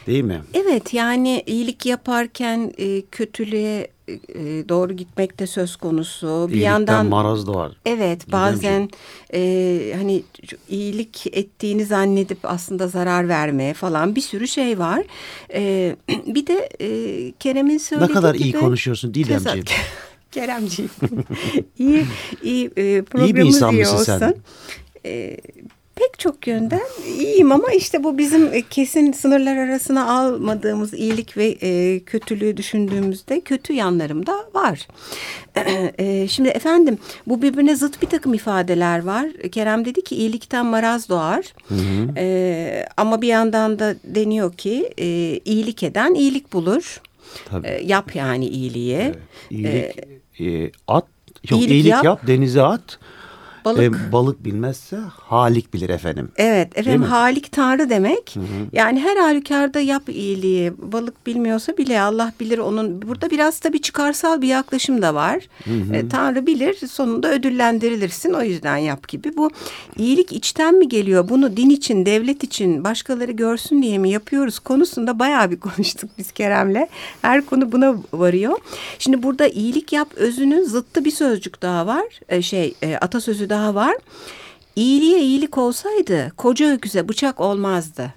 değil 0.08 0.24
mi? 0.24 0.42
Evet 0.54 0.94
yani 0.94 1.44
iyilik 1.46 1.86
yaparken 1.86 2.74
e, 2.78 3.02
kötülüğe 3.02 3.88
e, 4.08 4.14
doğru 4.70 4.94
gitmek 4.94 5.40
de 5.40 5.48
söz 5.48 5.76
konusu. 5.76 6.46
Bir 6.48 6.54
İyilikten 6.54 6.72
yandan 6.72 7.06
maraz 7.06 7.48
da 7.48 7.54
var. 7.54 7.72
Evet 7.86 8.32
bazen 8.32 8.90
e, 9.34 9.94
hani 9.98 10.24
iyilik 10.70 11.28
ettiğini 11.38 11.86
zannedip 11.86 12.40
aslında 12.44 12.88
zarar 12.88 13.28
vermeye 13.30 13.74
falan 13.74 14.16
bir 14.16 14.22
sürü 14.22 14.48
şey 14.48 14.80
var. 14.80 15.04
E, 15.54 15.96
bir 16.26 16.48
de 16.48 16.70
e, 16.80 16.88
Kerem'in 17.40 17.78
söylediği 17.78 18.08
gibi. 18.08 18.18
Ne 18.18 18.22
kadar 18.22 18.36
iyi 18.36 18.54
konuşuyorsun 18.54 19.14
Didemciğim. 19.14 19.66
Keremciğim. 20.32 20.92
iyi, 21.80 22.06
iyi 22.44 22.66
e, 22.76 23.02
programımız 23.02 23.62
iyi, 23.62 23.72
iyi 23.72 23.88
olsun. 23.88 24.04
Sen. 24.04 24.36
E, 25.06 25.38
pek 25.96 26.20
çok 26.20 26.48
yönden 26.48 26.82
iyiyim 27.20 27.52
ama 27.52 27.72
işte 27.72 28.04
bu 28.04 28.18
bizim 28.18 28.62
kesin 28.70 29.12
sınırlar 29.12 29.58
arasına 29.58 30.20
almadığımız 30.20 30.94
iyilik 30.94 31.38
ve 31.38 31.58
e, 31.62 32.00
kötülüğü 32.00 32.58
düşündüğümüzde 32.58 33.42
kötü 33.42 33.74
yanlarım 33.74 34.26
da 34.26 34.46
var. 34.54 34.88
E, 35.98 36.28
şimdi 36.28 36.50
efendim 36.50 36.98
bu 37.28 37.42
birbirine 37.42 37.76
zıt 37.76 38.02
bir 38.02 38.08
takım 38.08 38.34
ifadeler 38.34 39.04
var. 39.04 39.30
Kerem 39.52 39.86
dedi 39.86 40.04
ki 40.04 40.16
iyilikten 40.16 40.66
maraz 40.66 41.10
doğar. 41.10 41.54
Hı 41.68 41.76
hı. 41.76 42.18
E, 42.18 42.86
ama 42.98 43.22
bir 43.22 43.28
yandan 43.28 43.80
da 43.80 43.96
deniyor 44.04 44.54
ki 44.54 44.94
e, 44.98 45.06
iyilik 45.46 45.84
eden 45.84 46.14
iyilik 46.14 46.54
bulur. 46.54 47.02
Tabii. 47.46 47.68
E, 47.68 47.84
yap 47.84 48.16
yani 48.16 48.48
iyiliği. 48.48 48.96
Evet. 48.96 49.16
İyilik, 49.50 50.00
e, 50.40 50.46
e, 50.46 50.72
at, 50.88 51.06
yok, 51.50 51.60
iyilik, 51.60 51.72
iyilik 51.72 51.92
yap. 51.92 52.04
yap, 52.04 52.28
denize 52.28 52.62
at. 52.62 53.00
Balık. 53.66 53.96
E, 53.96 54.12
balık 54.12 54.46
bilmezse 54.46 54.98
halik 55.12 55.74
bilir 55.74 55.90
efendim. 55.90 56.32
Evet 56.38 56.78
efendim 56.78 57.04
halik 57.04 57.52
tanrı 57.52 57.90
demek. 57.90 58.32
Hı 58.36 58.40
hı. 58.40 58.46
Yani 58.74 59.00
her 59.00 59.18
halükarda 59.18 59.80
yap 59.80 60.10
iyiliği. 60.10 60.74
Balık 60.78 61.28
bilmiyorsa 61.28 61.78
bile 61.78 62.02
Allah 62.02 62.34
bilir 62.40 62.58
onun. 62.58 63.02
Burada 63.02 63.30
biraz 63.30 63.60
tabii 63.60 63.82
çıkarsal 63.82 64.42
bir 64.42 64.48
yaklaşım 64.48 65.02
da 65.02 65.16
var. 65.16 65.48
Hı 65.64 65.72
hı. 65.72 65.96
E, 65.96 66.10
tanrı 66.10 66.48
bilir 66.48 66.88
sonunda 66.88 67.32
ödüllendirilirsin 67.32 68.34
o 68.34 68.42
yüzden 68.42 68.78
yap 68.78 69.08
gibi. 69.08 69.38
Bu 69.38 69.50
iyilik 69.98 70.32
içten 70.32 70.76
mi 70.76 70.90
geliyor? 70.90 71.30
Bunu 71.30 71.58
din 71.58 71.70
için, 71.70 72.06
devlet 72.06 72.44
için 72.44 72.84
başkaları 72.84 73.32
görsün 73.32 73.82
diye 73.82 73.98
mi 73.98 74.10
yapıyoruz 74.10 74.60
konusunda 74.60 75.20
bayağı 75.20 75.52
bir 75.52 75.60
konuştuk 75.60 76.10
biz 76.18 76.32
Kerem'le. 76.32 76.88
Her 77.22 77.46
konu 77.46 77.72
buna 77.72 77.96
varıyor. 78.14 78.58
Şimdi 79.00 79.24
burada 79.24 79.48
iyilik 79.48 79.94
yap 79.94 80.08
özünün 80.16 80.64
zıttı 80.64 81.06
bir 81.06 81.12
sözcük 81.12 81.62
daha 81.62 81.88
var. 81.88 82.06
E, 82.30 82.42
şey 82.42 82.74
e, 82.82 82.96
atasözü 82.96 83.50
daha 83.54 83.76
var. 83.76 83.96
İyiliğe 84.76 85.20
iyilik 85.20 85.58
olsaydı 85.58 86.32
koca 86.38 86.74
öküze 86.74 87.10
bıçak 87.10 87.40
olmazdı. 87.40 88.14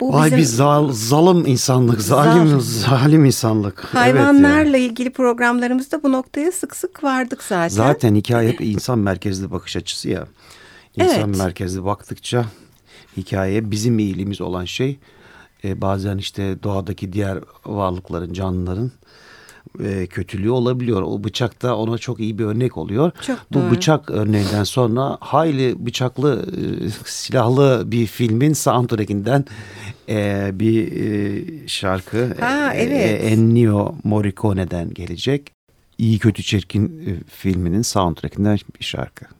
Bu 0.00 0.12
Vay 0.12 0.26
bizim... 0.26 0.38
bir 0.38 0.44
zal, 0.44 0.92
zalim 0.92 1.46
insanlık, 1.46 2.00
zalim 2.00 2.48
Zal... 2.48 2.60
zalim 2.60 3.24
insanlık. 3.24 3.84
Hayvanlarla 3.84 4.76
evet 4.76 4.90
ilgili 4.90 5.10
programlarımızda 5.10 6.02
bu 6.02 6.12
noktaya 6.12 6.52
sık 6.52 6.76
sık 6.76 7.04
vardık 7.04 7.42
zaten. 7.42 7.68
Zaten 7.68 8.14
hikaye 8.14 8.48
hep 8.48 8.60
insan 8.60 8.98
merkezli 8.98 9.50
bakış 9.50 9.76
açısı 9.76 10.08
ya. 10.08 10.26
İnsan 10.96 11.28
evet. 11.28 11.38
merkezli 11.38 11.84
baktıkça 11.84 12.44
hikaye 13.16 13.70
bizim 13.70 13.98
iyiliğimiz 13.98 14.40
olan 14.40 14.64
şey 14.64 14.98
e, 15.64 15.80
bazen 15.80 16.18
işte 16.18 16.62
doğadaki 16.62 17.12
diğer 17.12 17.38
varlıkların, 17.66 18.32
canlıların 18.32 18.92
e, 19.84 20.06
kötülüğü 20.06 20.50
olabiliyor. 20.50 21.02
O 21.02 21.24
bıçak 21.24 21.62
da 21.62 21.76
ona 21.76 21.98
çok 21.98 22.20
iyi 22.20 22.38
bir 22.38 22.44
örnek 22.44 22.76
oluyor. 22.76 23.10
Çok 23.26 23.38
Bu 23.52 23.54
doğru. 23.54 23.70
bıçak 23.70 24.10
örneğinden 24.10 24.64
sonra 24.64 25.18
hayli 25.20 25.86
bıçaklı 25.86 26.46
e, 26.46 26.90
silahlı 27.04 27.82
bir 27.86 28.06
filmin 28.06 28.52
soundtrackinden 28.52 29.44
e, 30.08 30.50
bir 30.52 30.92
e, 30.92 31.68
şarkı 31.68 32.34
ha, 32.40 32.74
e, 32.74 32.82
evet. 32.82 33.22
e, 33.22 33.26
Ennio 33.26 33.94
Morricone'den 34.04 34.94
gelecek. 34.94 35.52
İyi 35.98 36.18
Kötü 36.18 36.42
Çirkin 36.42 36.84
e, 37.06 37.30
filminin 37.30 37.82
soundtrackinden 37.82 38.58
bir 38.80 38.84
şarkı. 38.84 39.35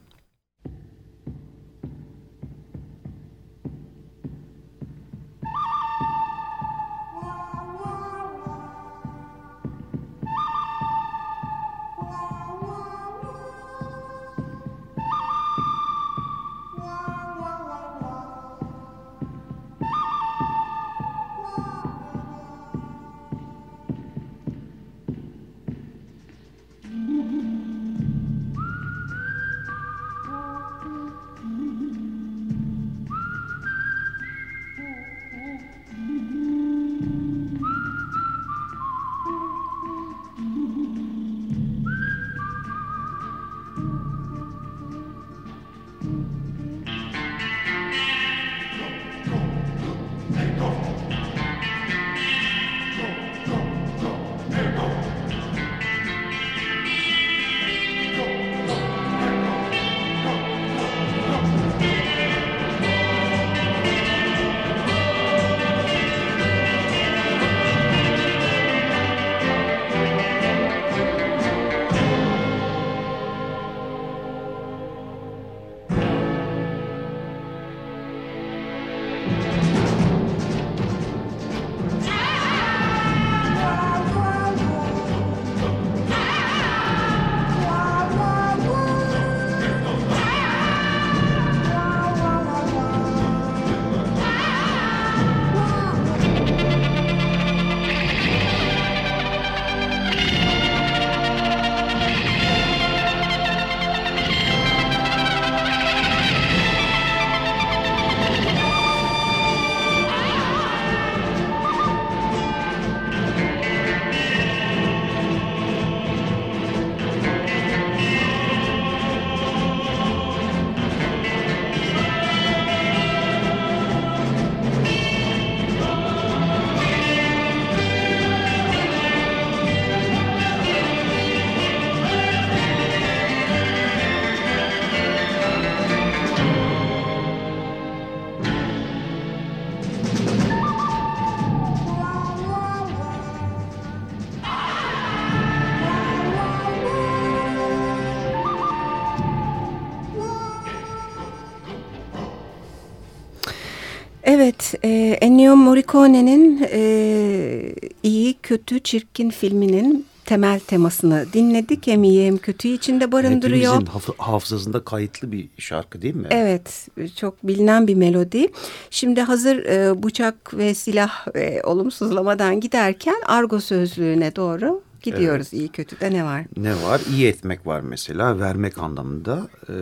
Evet, 154.37 154.75
e, 154.85 155.19
Ennio 155.21 155.57
Morricone'nin 155.57 156.69
e, 156.73 157.75
iyi, 158.03 158.35
kötü, 158.43 158.81
çirkin 158.81 159.31
filminin 159.31 160.07
temel 160.25 160.61
temasını 160.61 161.27
dinledik. 161.33 161.87
Hem 161.87 162.05
iyi 162.05 162.27
hem 162.27 162.39
kötüyü 162.39 162.75
içinde 162.75 163.13
barındırıyor. 163.13 163.75
Hepimizin 163.75 163.87
haf 163.87 164.19
hafızasında 164.19 164.85
kayıtlı 164.85 165.33
bir 165.33 165.49
şarkı 165.59 166.03
değil 166.03 166.15
mi? 166.15 166.27
Evet, 166.31 166.89
çok 167.17 167.43
bilinen 167.43 167.87
bir 167.87 167.95
melodi. 167.95 168.49
Şimdi 168.91 169.21
hazır 169.21 169.57
e, 169.57 170.03
bıçak 170.03 170.55
ve 170.57 170.75
silah 170.75 171.37
e, 171.37 171.63
olumsuzlamadan 171.63 172.61
giderken 172.61 173.17
argo 173.27 173.61
sözlüğüne 173.61 174.37
doğru 174.37 174.83
gidiyoruz. 175.03 175.49
Evet. 175.53 175.61
İyi 175.63 175.69
kötü 175.69 176.01
de 176.01 176.13
ne 176.13 176.25
var? 176.25 176.45
Ne 176.57 176.83
var? 176.83 177.01
İyi 177.11 177.27
etmek 177.27 177.67
var 177.67 177.81
mesela, 177.81 178.41
vermek 178.41 178.79
anlamında. 178.79 179.49
Ee, 179.69 179.73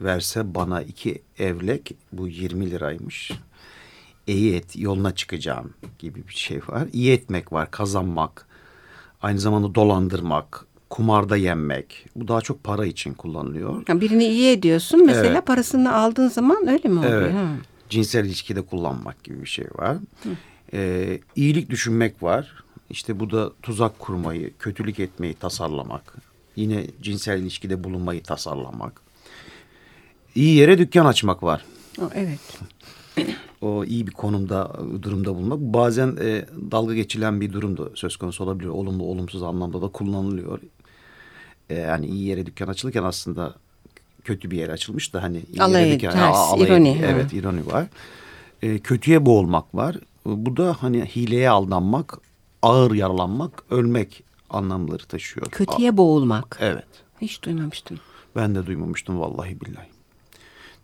verse 0.00 0.54
bana 0.54 0.82
iki 0.82 1.22
evlek 1.38 1.92
bu 2.12 2.28
20 2.28 2.70
liraymış. 2.70 3.30
İyi 4.26 4.54
et 4.54 4.76
yoluna 4.76 5.14
çıkacağım 5.14 5.74
gibi 5.98 6.28
bir 6.28 6.34
şey 6.34 6.60
var. 6.68 6.88
İyi 6.92 7.12
etmek 7.12 7.52
var 7.52 7.70
kazanmak. 7.70 8.46
Aynı 9.22 9.38
zamanda 9.38 9.74
dolandırmak 9.74 10.66
kumarda 10.90 11.36
yenmek. 11.36 12.06
Bu 12.16 12.28
daha 12.28 12.40
çok 12.40 12.64
para 12.64 12.86
için 12.86 13.14
kullanılıyor. 13.14 13.86
Ha, 13.86 14.00
birini 14.00 14.24
iyi 14.26 14.50
ediyorsun. 14.52 15.06
Mesela 15.06 15.26
Evet. 15.26 15.46
parasını 15.46 15.94
aldığın 15.94 16.28
zaman 16.28 16.68
öyle 16.68 16.88
mi 16.88 16.98
oluyor? 16.98 17.12
Evet. 17.22 17.34
Ha. 17.34 17.48
Cinsel 17.88 18.24
ilişkide 18.24 18.62
kullanmak 18.62 19.24
gibi 19.24 19.40
bir 19.42 19.46
şey 19.48 19.66
var. 19.74 19.96
Ee, 20.72 21.20
iyilik 21.36 21.70
düşünmek 21.70 22.22
var. 22.22 22.64
İşte 22.90 23.20
bu 23.20 23.30
da 23.30 23.52
tuzak 23.62 23.98
kurmayı, 23.98 24.52
kötülük 24.58 25.00
etmeyi 25.00 25.34
tasarlamak. 25.34 26.14
Yine 26.56 26.86
cinsel 27.02 27.38
ilişkide 27.42 27.84
bulunmayı 27.84 28.22
tasarlamak. 28.22 29.00
İyi 30.34 30.56
yere 30.56 30.78
dükkan 30.78 31.06
açmak 31.06 31.42
var. 31.42 31.64
Evet. 32.14 32.38
O 33.60 33.84
iyi 33.84 34.06
bir 34.06 34.12
konumda, 34.12 34.72
durumda 35.02 35.34
bulunmak. 35.34 35.58
Bazen 35.60 36.16
e, 36.20 36.44
dalga 36.70 36.94
geçilen 36.94 37.40
bir 37.40 37.52
durum 37.52 37.78
da 37.78 37.82
söz 37.94 38.16
konusu 38.16 38.44
olabilir. 38.44 38.68
Olumlu, 38.68 39.04
olumsuz 39.04 39.42
anlamda 39.42 39.82
da 39.82 39.88
kullanılıyor. 39.88 40.60
E, 41.70 41.74
yani 41.74 42.06
iyi 42.06 42.24
yere 42.24 42.46
dükkan 42.46 42.68
açılırken 42.68 43.02
aslında 43.02 43.54
kötü 44.24 44.50
bir 44.50 44.56
yere 44.56 44.72
açılmış 44.72 45.14
da 45.14 45.22
hani 45.22 45.42
iyi 45.52 45.62
Alay, 45.62 45.82
yere 45.82 45.94
dükkan, 45.94 46.12
ters, 46.12 46.36
alay- 46.36 46.66
ironi, 46.66 47.00
ha. 47.00 47.06
Evet, 47.06 47.32
ironi 47.32 47.66
var. 47.66 47.86
E, 48.62 48.78
kötüye 48.78 49.26
boğulmak 49.26 49.74
var. 49.74 49.96
Bu 50.26 50.56
da 50.56 50.76
hani 50.80 51.04
hileye 51.04 51.50
aldanmak, 51.50 52.18
ağır 52.62 52.94
yaralanmak, 52.94 53.62
ölmek 53.70 54.22
anlamları 54.50 55.04
taşıyor. 55.06 55.46
Kötüye 55.46 55.96
boğulmak. 55.96 56.58
Evet. 56.60 56.86
Hiç 57.20 57.42
duymamıştım. 57.42 58.00
Ben 58.36 58.54
de 58.54 58.66
duymamıştım 58.66 59.20
vallahi 59.20 59.60
billahi. 59.60 59.88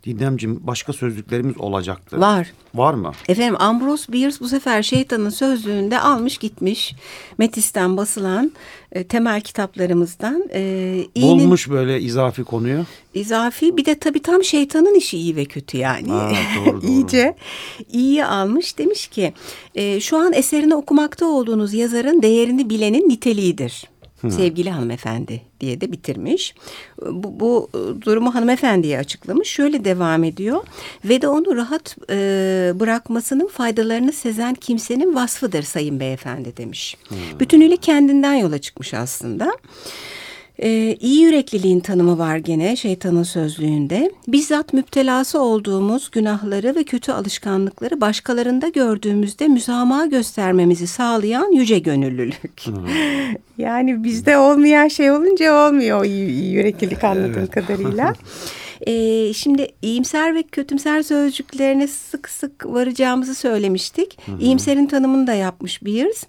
Didemciğim 0.07 0.59
başka 0.67 0.93
sözlüklerimiz 0.93 1.57
olacaktı. 1.57 2.19
Var. 2.21 2.53
Var 2.75 2.93
mı? 2.93 3.11
Efendim 3.27 3.55
Ambrose 3.59 4.13
Bierce 4.13 4.37
bu 4.39 4.47
sefer 4.47 4.83
şeytanın 4.83 5.29
sözlüğünde 5.29 5.99
almış 5.99 6.37
gitmiş. 6.37 6.95
Metis'ten 7.37 7.97
basılan 7.97 8.51
e, 8.91 9.03
temel 9.03 9.41
kitaplarımızdan. 9.41 10.49
E, 10.53 10.61
iyinin 11.15 11.39
Bulmuş 11.39 11.69
böyle 11.69 12.01
izafi 12.01 12.43
konuyu. 12.43 12.85
izafi 13.13 13.77
bir 13.77 13.85
de 13.85 13.95
tabii 13.99 14.21
tam 14.21 14.43
şeytanın 14.43 14.95
işi 14.95 15.17
iyi 15.17 15.35
ve 15.35 15.45
kötü 15.45 15.77
yani. 15.77 16.09
Ha, 16.09 16.31
doğru, 16.57 16.65
doğru. 16.81 16.91
İyice 16.91 17.35
iyiyi 17.91 18.25
almış 18.25 18.77
demiş 18.77 19.07
ki 19.07 19.33
e, 19.75 19.99
şu 19.99 20.17
an 20.17 20.33
eserini 20.33 20.75
okumakta 20.75 21.25
olduğunuz 21.25 21.73
yazarın 21.73 22.21
değerini 22.21 22.69
bilenin 22.69 23.09
niteliğidir. 23.09 23.83
Sevgili 24.21 24.69
hanımefendi 24.69 25.41
diye 25.59 25.81
de 25.81 25.91
bitirmiş. 25.91 26.55
Bu, 27.01 27.39
bu 27.39 27.69
e, 27.73 28.01
durumu 28.01 28.35
hanımefendiye 28.35 28.99
açıklamış. 28.99 29.47
Şöyle 29.49 29.85
devam 29.85 30.23
ediyor. 30.23 30.63
Ve 31.05 31.21
de 31.21 31.27
onu 31.27 31.55
rahat 31.55 31.97
e, 32.09 32.71
bırakmasının 32.75 33.47
faydalarını 33.47 34.11
sezen 34.11 34.53
kimsenin 34.53 35.15
vasfıdır 35.15 35.63
sayın 35.63 35.99
beyefendi 35.99 36.57
demiş. 36.57 36.97
Bütünüyle 37.39 37.77
kendinden 37.77 38.33
yola 38.33 38.57
çıkmış 38.57 38.93
aslında. 38.93 39.51
Ee, 40.63 40.97
iyi 40.99 41.21
yürekliliğin 41.21 41.79
tanımı 41.79 42.17
var 42.17 42.37
gene 42.37 42.75
şeytanın 42.75 43.23
sözlüğünde. 43.23 44.11
Bizzat 44.27 44.73
müptelası 44.73 45.41
olduğumuz 45.41 46.11
günahları 46.11 46.75
ve 46.75 46.83
kötü 46.83 47.11
alışkanlıkları 47.11 48.01
başkalarında 48.01 48.67
gördüğümüzde 48.67 49.47
müsamaha 49.47 50.05
göstermemizi 50.05 50.87
sağlayan 50.87 51.51
yüce 51.51 51.79
gönüllülük. 51.79 52.65
yani 53.57 54.03
bizde 54.03 54.37
olmayan 54.37 54.87
şey 54.87 55.11
olunca 55.11 55.67
olmuyor 55.67 56.05
iyi, 56.05 56.29
iyi 56.29 56.51
yüreklilik 56.51 57.03
anladığım 57.03 57.47
kadarıyla. 57.47 58.13
Ee, 58.87 59.33
şimdi 59.33 59.67
iyimser 59.81 60.35
ve 60.35 60.43
kötümser 60.43 61.03
sözcüklerine 61.03 61.87
sık 61.87 62.29
sık 62.29 62.65
varacağımızı 62.65 63.35
söylemiştik. 63.35 64.19
İyimserin 64.39 64.85
tanımını 64.85 65.27
da 65.27 65.33
yapmış 65.33 65.85
Beers. 65.85 66.23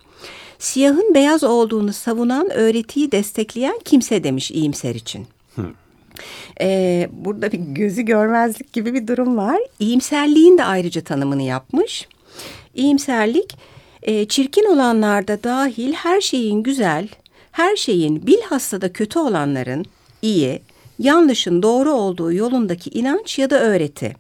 Siyahın 0.59 1.15
beyaz 1.15 1.45
olduğunu 1.45 1.93
savunan 1.93 2.51
öğretiyi 2.51 3.13
destekleyen 3.13 3.79
kimse 3.85 4.25
demiş 4.25 4.51
iyimser 4.51 4.95
için. 4.95 5.27
Ee, 6.61 7.09
burada 7.13 7.53
bir 7.53 7.59
gözü 7.59 8.03
görmezlik 8.03 8.73
gibi 8.73 8.95
bir 8.95 9.07
durum 9.07 9.37
var. 9.37 9.59
İyimserliğin 9.81 10.59
de 10.59 10.65
ayrıca 10.65 11.01
tanımını 11.01 11.43
yapmış. 11.43 12.09
İyimserlik 12.75 13.57
e, 14.03 14.25
çirkin 14.29 14.65
olanlarda 14.65 15.43
dahil 15.43 15.93
her 15.93 16.21
şeyin 16.21 16.63
güzel, 16.63 17.09
her 17.53 17.77
şeyin 17.77 18.27
bilhassa 18.27 18.81
da 18.81 18.93
kötü 18.93 19.19
olanların 19.19 19.85
iyi, 20.23 20.63
yanlışın 20.99 21.63
doğru 21.63 21.93
olduğu 21.93 22.33
yolundaki 22.33 22.91
inanç 22.91 23.39
ya 23.39 23.51
da 23.51 23.61
öğreti. 23.61 24.17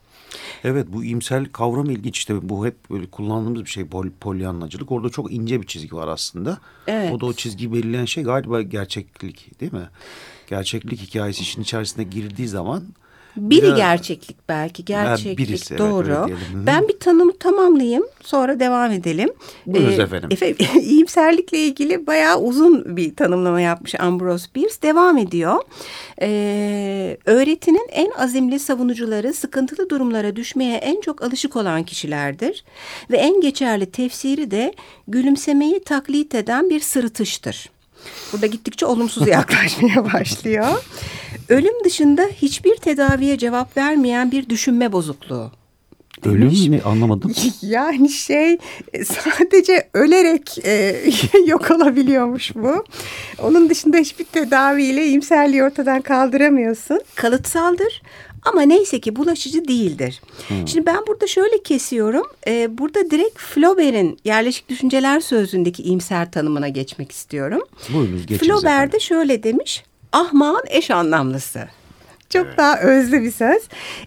Evet 0.65 0.87
bu 0.93 1.05
imsel 1.05 1.45
kavram 1.45 1.91
ilginç 1.91 2.19
işte 2.19 2.49
bu 2.49 2.67
hep 2.67 2.91
böyle 2.91 3.07
kullandığımız 3.07 3.65
bir 3.65 3.71
şey 3.71 3.87
pol, 3.87 4.07
polyanlacılık. 4.21 4.93
Orada 4.93 5.09
çok 5.09 5.33
ince 5.33 5.63
bir 5.63 5.67
çizgi 5.67 5.97
var 5.97 6.09
aslında. 6.09 6.59
Evet. 6.87 7.13
O 7.13 7.21
da 7.21 7.27
o 7.27 7.33
çizgi 7.33 7.73
belirleyen 7.73 8.05
şey 8.05 8.25
galiba 8.25 8.63
gerçeklik 8.63 9.61
değil 9.61 9.73
mi? 9.73 9.89
Gerçeklik 10.47 11.01
hikayesi 11.01 11.43
işin 11.43 11.63
içerisine 11.63 12.05
girdiği 12.05 12.49
zaman 12.49 12.85
Biri 13.39 13.63
biraz- 13.63 13.77
gerçeklik 13.77 14.49
belki 14.49 14.85
gerçeklik 14.85 15.39
birisi, 15.39 15.75
evet, 15.75 15.81
doğru. 15.81 16.07
diyelim. 16.07 16.37
Hı. 16.53 16.67
ben 16.67 16.89
bir 16.89 16.99
tanımı 16.99 17.39
tamamlayayım 17.39 18.05
sonra 18.23 18.61
devam 18.61 18.91
edelim. 18.93 19.31
Buyurunuz 19.67 19.99
efendim. 19.99 20.29
efendim 20.33 20.57
iyimserlikle 20.83 21.59
ilgili 21.59 22.07
bayağı 22.07 22.39
uzun 22.41 22.97
bir 22.97 23.17
tanımlama 23.17 23.61
yapmış 23.61 23.95
Ambrose 24.01 24.47
Bierce. 24.55 24.75
Devam 24.83 25.19
ediyor. 25.19 25.63
Ee, 26.23 27.17
öğretinin 27.25 27.89
en 27.93 28.11
azimli 28.11 28.59
savunucuları 28.59 29.33
sıkıntılı 29.35 29.91
durumlara 29.91 30.37
düşmeye 30.37 30.77
en 30.77 31.01
çok 31.01 31.23
alışık 31.23 31.57
olan 31.57 31.83
kişilerdir. 31.83 32.65
Ve 33.11 33.17
en 33.17 33.41
geçerli 33.41 33.87
tefsiri 33.87 34.51
de 34.51 34.75
gülümsemeyi 35.09 35.81
taklit 35.85 36.35
eden 36.35 36.71
bir 36.71 36.81
sırıtıştır. 36.81 37.71
Burada 38.33 38.47
gittikçe 38.47 38.87
olumsuz 38.87 39.29
yaklaşmaya 39.29 40.05
başlıyor. 40.13 40.67
Ölüm 41.49 41.85
dışında 41.85 42.23
hiçbir 42.23 42.77
tedaviye 42.77 43.39
cevap 43.39 43.77
vermeyen 43.77 44.31
bir 44.33 44.49
düşünme 44.49 44.93
bozukluğu. 44.93 45.51
ölüm 46.25 46.71
mi 46.71 46.81
anlamadım. 46.85 47.33
Yani 47.63 48.09
şey 48.09 48.59
sadece 49.05 49.89
ölerek 49.95 50.59
e, 50.65 50.97
yok 51.47 51.71
olabiliyormuş 51.71 52.55
bu. 52.55 52.85
Onun 53.43 53.71
dışında 53.71 53.97
hiçbir 53.97 54.25
tedaviyle 54.25 55.07
iyimserliği 55.07 55.63
ortadan 55.65 56.01
kaldıramıyorsun. 56.01 57.01
Kalıtsaldır 57.15 58.03
ama 58.45 58.63
neyse 58.63 59.01
ki 59.01 59.17
bulaşıcı 59.17 59.69
değildir. 59.69 60.23
Şimdi 60.67 60.87
ben 60.87 61.07
burada 61.07 61.27
şöyle 61.27 61.63
kesiyorum. 61.63 62.27
E, 62.47 62.79
burada 62.79 63.11
direkt 63.11 63.39
Flaubert'in 63.39 64.19
yerleşik 64.25 64.69
düşünceler 64.69 65.21
sözlüğündeki 65.21 65.83
iyimser 65.83 66.31
tanımına 66.33 66.69
geçmek 66.69 67.13
istiyorum. 67.13 67.63
Buyurunuz 67.89 68.27
geçiniz 68.27 68.41
Flaubert 68.49 68.65
efendim. 68.75 68.93
de 68.93 69.01
şöyle 69.01 69.43
demiş. 69.43 69.85
Ahmağın 70.13 70.65
eş 70.69 70.91
anlamlısı. 70.91 71.69
Çok 72.31 72.57
daha 72.57 72.81
özlü 72.81 73.23
bir 73.23 73.31
söz. 73.33 73.63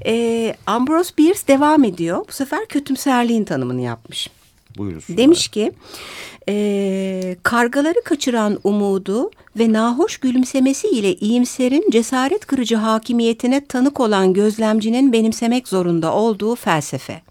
Ee, 0.05 0.55
Ambrose 0.65 1.11
Bierce 1.17 1.47
devam 1.47 1.83
ediyor. 1.83 2.25
Bu 2.27 2.31
sefer 2.31 2.65
kötümserliğin 2.65 3.43
tanımını 3.43 3.81
yapmış. 3.81 4.29
Buyursunlar. 4.77 5.17
Demiş 5.17 5.47
ki 5.47 5.71
e, 6.49 7.35
kargaları 7.43 8.01
kaçıran 8.05 8.59
umudu 8.63 9.31
ve 9.59 9.73
nahoş 9.73 10.17
gülümsemesi 10.17 10.87
ile 10.87 11.15
iyimserin 11.15 11.89
cesaret 11.91 12.45
kırıcı 12.45 12.75
hakimiyetine 12.75 13.65
tanık 13.65 13.99
olan 13.99 14.33
gözlemcinin 14.33 15.13
benimsemek 15.13 15.67
zorunda 15.67 16.13
olduğu 16.13 16.55
felsefe. 16.55 17.21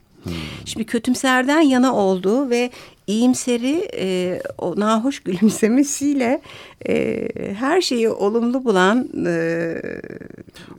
Şimdi 0.65 0.87
kötümserden 0.87 1.61
yana 1.61 1.97
olduğu 1.97 2.51
ve 2.51 2.71
iyimseri 3.07 3.89
e, 3.95 4.41
o 4.59 4.81
nahoş 4.81 5.21
gülümsemesiyle 5.21 6.41
e, 6.89 7.29
her 7.55 7.81
şeyi 7.81 8.09
olumlu 8.09 8.65
bulan 8.65 9.09
e, 9.27 9.75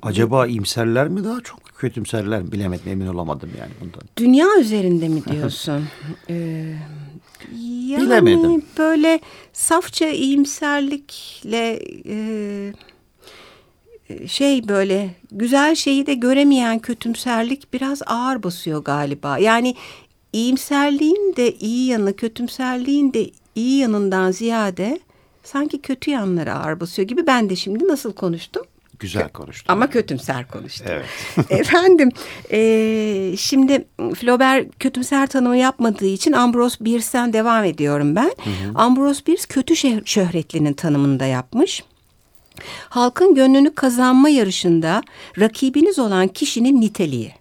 Acaba 0.02 0.48
imserler 0.48 1.08
mi 1.08 1.24
daha 1.24 1.42
çok 1.42 1.71
kötümserler 1.82 2.42
mi 2.42 2.52
bilemedim 2.52 2.92
emin 2.92 3.08
olamadım 3.08 3.50
yani 3.60 3.72
bundan. 3.82 4.02
Dünya 4.18 4.48
üzerinde 4.60 5.08
mi 5.08 5.26
diyorsun? 5.26 5.84
ee, 6.30 6.36
yani 7.88 8.06
Bilemedim. 8.06 8.66
böyle 8.78 9.20
safça 9.54 10.08
iyimserlikle 10.08 11.80
e, 12.06 12.18
şey 14.28 14.68
böyle 14.68 15.16
güzel 15.32 15.76
şeyi 15.76 16.06
de 16.06 16.14
göremeyen 16.14 16.80
kötümserlik 16.80 17.74
biraz 17.74 18.02
ağır 18.06 18.44
basıyor 18.44 18.84
galiba. 18.84 19.38
Yani 19.38 19.76
iyimserliğin 20.34 21.34
de 21.38 21.52
iyi 21.56 21.88
yanı, 21.88 22.16
kötümserliğin 22.16 23.14
de 23.14 23.32
iyi 23.56 23.78
yanından 23.80 24.32
ziyade 24.32 25.00
sanki 25.44 25.82
kötü 25.82 26.12
yanları 26.12 26.54
ağır 26.54 26.80
basıyor 26.80 27.08
gibi. 27.08 27.28
Ben 27.28 27.50
de 27.50 27.56
şimdi 27.56 27.88
nasıl 27.88 28.14
konuştum? 28.14 28.64
Güzel 29.02 29.30
konuştun. 29.30 29.74
Ama 29.74 29.90
kötümser 29.90 30.48
konuştum. 30.48 30.88
Evet. 30.90 31.06
Efendim, 31.50 32.10
e, 32.52 33.34
şimdi 33.38 33.88
Flaubert 34.16 34.80
kötümser 34.80 35.28
tanımı 35.28 35.58
yapmadığı 35.58 36.06
için 36.06 36.32
Ambrose 36.32 36.86
Bierce'den 36.86 37.34
devam 37.34 37.64
ediyorum 37.64 38.16
ben. 38.16 38.32
Ambrose 38.76 39.26
Bierce 39.28 39.44
kötü 39.50 39.76
şöhretlinin 40.06 40.74
tanımını 40.74 41.20
da 41.20 41.26
yapmış. 41.26 41.84
Halkın 42.90 43.36
gönlünü 43.36 43.76
kazanma 43.76 44.30
yarışında 44.30 45.04
rakibiniz 45.40 46.00
olan 46.00 46.28
kişinin 46.28 46.82
niteliği. 46.82 47.34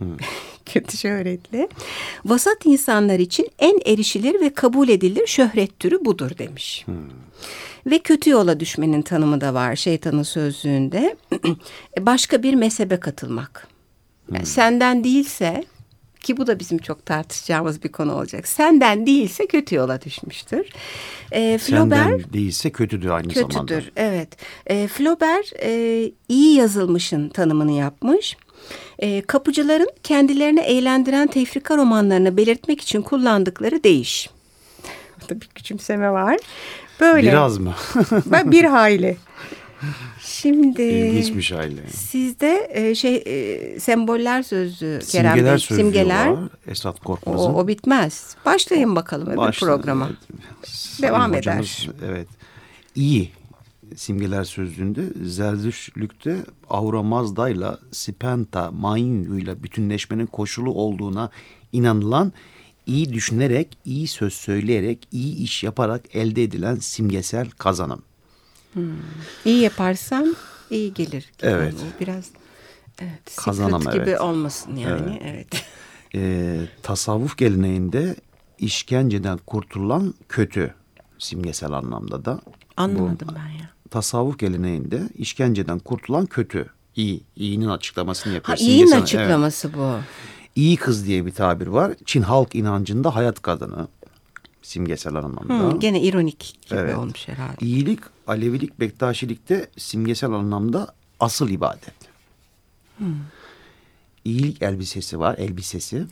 kötü 0.72 0.96
şöhretli. 0.96 1.68
Vasat 2.24 2.66
insanlar 2.66 3.18
için 3.18 3.48
en 3.58 3.80
erişilir 3.92 4.40
ve 4.40 4.54
kabul 4.54 4.88
edilir 4.88 5.26
şöhret 5.26 5.78
türü 5.80 6.04
budur 6.04 6.30
demiş. 6.38 6.82
Hmm. 6.86 6.94
Ve 7.86 7.98
kötü 7.98 8.30
yola 8.30 8.60
düşmenin 8.60 9.02
tanımı 9.02 9.40
da 9.40 9.54
var 9.54 9.76
şeytanın 9.76 10.22
sözlüğünde. 10.22 11.16
Başka 12.00 12.42
bir 12.42 12.54
mezhebe 12.54 13.00
katılmak. 13.00 13.68
Yani 14.30 14.38
hmm. 14.38 14.46
Senden 14.46 15.04
değilse 15.04 15.64
ki 16.24 16.36
bu 16.36 16.46
da 16.46 16.58
bizim 16.58 16.78
çok 16.78 17.06
tartışacağımız 17.06 17.82
bir 17.82 17.88
konu 17.88 18.14
olacak. 18.14 18.48
Senden 18.48 19.06
değilse 19.06 19.46
kötü 19.46 19.74
yola 19.74 20.02
düşmüştür. 20.02 20.66
E, 21.32 21.58
Flaubert, 21.58 22.04
Senden 22.04 22.32
değilse 22.32 22.70
kötüdür 22.70 23.08
aynı 23.08 23.28
kötüdür, 23.28 23.52
zamanda. 23.52 23.74
Kötüdür, 23.74 23.92
evet. 23.96 24.28
E, 24.66 24.88
Flaubert 24.88 25.52
e, 25.62 26.10
iyi 26.28 26.56
yazılmışın 26.56 27.28
tanımını 27.28 27.72
yapmış. 27.72 28.36
E, 28.98 29.22
kapıcıların 29.22 29.90
kendilerini 30.02 30.60
eğlendiren 30.60 31.26
tefrika 31.26 31.76
romanlarını 31.76 32.36
belirtmek 32.36 32.80
için 32.80 33.02
kullandıkları 33.02 33.84
değiş. 33.84 34.30
Burada 35.20 35.40
bir 35.40 35.46
küçümseme 35.46 36.10
var. 36.10 36.36
Böyle. 37.00 37.28
Biraz 37.28 37.58
mı? 37.58 37.74
ben 38.26 38.50
bir 38.52 38.64
hayli. 38.64 39.16
Şimdi 40.20 40.82
ilginçmiş 40.82 41.52
aile. 41.52 41.88
Sizde 41.88 42.68
e, 42.72 42.94
şey 42.94 43.22
e, 43.26 43.80
semboller 43.80 44.42
sözlüğü 44.42 44.98
Kerem 44.98 45.34
Simgeler 45.34 45.58
sözlüğü 45.58 45.82
simgeler. 45.82 46.26
var. 46.26 46.38
Esat 46.66 47.00
Korkmaz'ın. 47.00 47.54
O, 47.54 47.58
o 47.58 47.68
bitmez. 47.68 48.36
Başlayın 48.44 48.96
bakalım 48.96 49.26
öbür 49.28 49.36
Başla, 49.36 49.66
programa. 49.66 50.08
Evet. 50.08 51.02
Devam 51.02 51.34
hocamız, 51.34 51.88
eder. 51.98 52.08
Evet. 52.10 52.28
İyi 52.94 53.30
simgeler 53.96 54.44
sözlüğünde 54.44 55.04
Zerdüştlük'te 55.24 56.44
Aura 56.70 57.02
Mazda 57.02 57.48
ile 57.48 57.68
Spenta 57.90 58.70
Mainyu 58.70 59.38
ile 59.38 59.62
bütünleşmenin 59.62 60.26
koşulu 60.26 60.70
olduğuna 60.70 61.30
inanılan 61.72 62.32
iyi 62.86 63.12
düşünerek, 63.12 63.78
iyi 63.84 64.08
söz 64.08 64.32
söyleyerek, 64.32 65.08
iyi 65.12 65.36
iş 65.36 65.62
yaparak 65.62 66.16
elde 66.16 66.42
edilen 66.42 66.74
simgesel 66.74 67.50
kazanım. 67.50 68.02
Hmm. 68.72 68.92
İyi 69.44 69.60
yaparsam 69.60 70.24
iyi 70.70 70.94
gelir. 70.94 71.32
Evet. 71.42 71.74
Biraz 72.00 72.30
evet, 72.98 73.36
Kazanım 73.36 73.80
gibi 73.80 73.96
evet. 73.96 74.20
olmasın 74.20 74.76
yani. 74.76 75.20
Evet. 75.24 75.46
evet. 75.52 75.64
Ee, 76.14 76.60
tasavvuf 76.82 77.36
geleneğinde 77.36 78.16
işkenceden 78.58 79.38
kurtulan 79.38 80.14
kötü 80.28 80.74
simgesel 81.18 81.72
anlamda 81.72 82.24
da. 82.24 82.40
Anlamadım 82.76 83.28
Bu, 83.30 83.34
ben 83.34 83.48
ya. 83.48 83.73
Tasavvuf 83.94 84.38
geleneğinde 84.38 85.08
işkenceden 85.14 85.78
kurtulan 85.78 86.26
kötü. 86.26 86.70
iyi, 86.96 87.20
iyinin 87.36 87.68
açıklamasını 87.68 88.34
yapıyor. 88.34 88.58
Ha, 88.58 88.64
iyinin 88.64 88.90
açıklaması 88.90 89.68
evet. 89.68 89.78
bu. 89.78 89.96
İyi 90.54 90.76
kız 90.76 91.06
diye 91.06 91.26
bir 91.26 91.30
tabir 91.30 91.66
var. 91.66 91.92
Çin 92.04 92.22
halk 92.22 92.54
inancında 92.54 93.14
hayat 93.14 93.42
kadını 93.42 93.88
simgesel 94.62 95.14
anlamda. 95.14 95.72
Hmm, 95.72 95.80
gene 95.80 96.02
ironik 96.02 96.58
gibi 96.68 96.80
evet. 96.80 96.98
olmuş 96.98 97.28
herhalde. 97.28 97.56
İyilik, 97.60 98.00
Alevilik, 98.26 98.80
Bektaşilikte 98.80 99.70
simgesel 99.76 100.32
anlamda 100.32 100.94
asıl 101.20 101.48
ibadet. 101.48 101.94
Hmm. 102.98 103.14
İyilik 104.24 104.62
elbisesi 104.62 105.18
var, 105.18 105.38
elbisesi. 105.38 106.06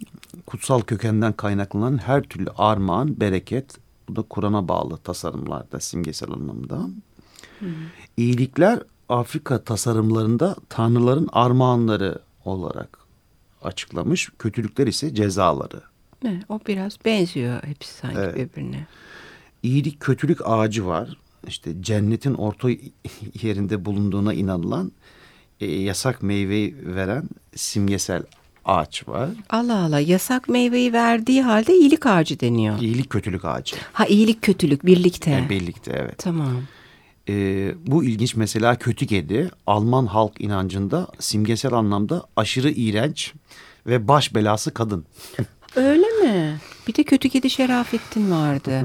Kutsal 0.46 0.80
kökenden 0.80 1.32
kaynaklanan 1.32 1.98
her 1.98 2.22
türlü 2.22 2.50
armağan, 2.56 3.20
bereket, 3.20 3.76
bu 4.08 4.16
da 4.16 4.22
Kur'an'a 4.22 4.68
bağlı 4.68 4.96
tasarımlarda 4.96 5.80
simgesel 5.80 6.30
anlamda. 6.30 6.88
Hmm. 7.62 7.74
İyilikler 8.16 8.80
Afrika 9.08 9.64
tasarımlarında 9.64 10.56
tanrıların 10.68 11.28
armağanları 11.32 12.18
olarak 12.44 12.98
açıklamış. 13.62 14.30
Kötülükler 14.38 14.86
ise 14.86 15.14
cezaları. 15.14 15.80
Evet, 16.24 16.42
o 16.48 16.60
biraz 16.66 16.98
benziyor 17.04 17.62
hepsi 17.62 17.94
sanki 17.94 18.18
evet. 18.18 18.36
birbirine. 18.36 18.86
İyilik 19.62 20.00
kötülük 20.00 20.38
ağacı 20.44 20.86
var. 20.86 21.16
İşte 21.46 21.82
cennetin 21.82 22.34
orta 22.34 22.68
yerinde 23.42 23.84
bulunduğuna 23.84 24.34
inanılan 24.34 24.92
e, 25.60 25.66
yasak 25.66 26.22
meyveyi 26.22 26.76
veren 26.82 27.28
simgesel 27.54 28.22
ağaç 28.64 29.08
var. 29.08 29.30
Allah 29.50 29.84
Allah 29.84 30.00
yasak 30.00 30.48
meyveyi 30.48 30.92
verdiği 30.92 31.42
halde 31.42 31.76
iyilik 31.76 32.06
ağacı 32.06 32.40
deniyor. 32.40 32.80
İyilik 32.80 33.10
kötülük 33.10 33.44
ağacı. 33.44 33.76
Ha 33.92 34.06
iyilik 34.06 34.42
kötülük 34.42 34.86
birlikte. 34.86 35.30
Yani 35.30 35.48
birlikte 35.50 35.92
evet. 35.92 36.18
Tamam. 36.18 36.62
Ee, 37.28 37.74
bu 37.86 38.04
ilginç 38.04 38.36
mesela 38.36 38.76
kötü 38.76 39.06
kedi 39.06 39.50
Alman 39.66 40.06
halk 40.06 40.40
inancında 40.40 41.06
simgesel 41.18 41.72
anlamda 41.72 42.22
aşırı 42.36 42.70
iğrenç 42.70 43.32
ve 43.86 44.08
baş 44.08 44.34
belası 44.34 44.74
kadın. 44.74 45.04
Öyle 45.76 46.06
mi? 46.06 46.60
Bir 46.88 46.94
de 46.94 47.02
kötü 47.02 47.28
kedi 47.28 47.50
Şerafettin 47.50 48.30
vardı. 48.30 48.84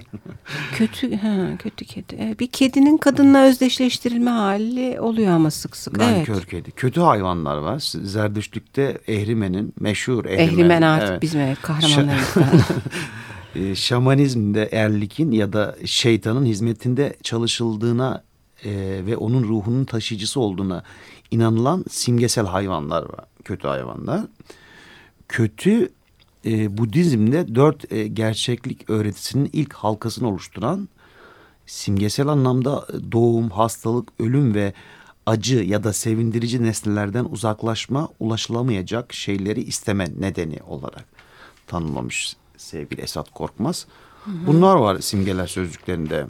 kötü 0.74 1.16
ha, 1.16 1.48
kötü 1.60 1.86
kedi. 1.86 2.16
E, 2.16 2.36
bir 2.40 2.48
kedinin 2.48 2.98
kadınla 2.98 3.44
özdeşleştirilme 3.44 4.32
hali 4.32 5.00
oluyor 5.00 5.32
ama 5.32 5.52
sık 5.52 5.78
sık. 5.78 5.98
Nankör 5.98 6.34
evet. 6.34 6.50
kedi. 6.50 6.72
Kötü 6.72 7.02
hayvanlar 7.02 7.58
var. 7.58 7.80
Zerdüştlükte 8.04 9.02
Ehrimen'in 9.08 9.74
meşhur 9.80 10.26
Ehrimen. 10.26 10.54
Ehrimen 10.54 10.82
artık 10.82 11.10
evet. 11.10 11.22
bizim 11.22 11.56
kahramanlarımızdan. 11.62 12.46
E, 13.58 13.76
şamanizmde 13.76 14.70
erlikin 14.72 15.32
ya 15.32 15.54
da 15.54 15.76
şeytanın 15.86 16.46
hizmetinde 16.46 17.16
çalışıldığına 17.24 18.24
e, 18.64 18.72
ve 19.06 19.18
onun 19.18 19.44
ruhunun 19.44 19.86
taşıyıcısı 19.86 20.40
olduğuna 20.40 20.84
inanılan 21.32 21.86
simgesel 21.90 22.46
hayvanlar 22.46 23.04
var. 23.04 23.26
Kötü 23.44 23.68
hayvanlar. 23.68 24.22
Kötü 25.28 25.90
e, 26.46 26.78
Budizm'de 26.78 27.56
dört 27.56 27.92
e, 27.92 28.08
gerçeklik 28.08 28.90
öğretisinin 28.90 29.50
ilk 29.54 29.74
halkasını 29.74 30.28
oluşturan 30.28 30.90
simgesel 31.66 32.28
anlamda 32.28 32.88
doğum, 33.12 33.50
hastalık, 33.50 34.10
ölüm 34.20 34.56
ve 34.56 34.74
acı 35.26 35.56
ya 35.56 35.84
da 35.84 35.94
sevindirici 35.94 36.64
nesnelerden 36.64 37.26
uzaklaşma, 37.26 38.10
ulaşılamayacak 38.20 39.14
şeyleri 39.14 39.62
isteme 39.62 40.08
nedeni 40.20 40.60
olarak 40.68 41.06
tanımlamış 41.68 42.36
sevgili 42.58 43.02
Esat 43.02 43.30
Korkmaz. 43.32 43.86
Bunlar 44.48 44.76
var 44.76 45.00
simgeler 45.00 45.48
sözcüklerinde. 45.48 46.26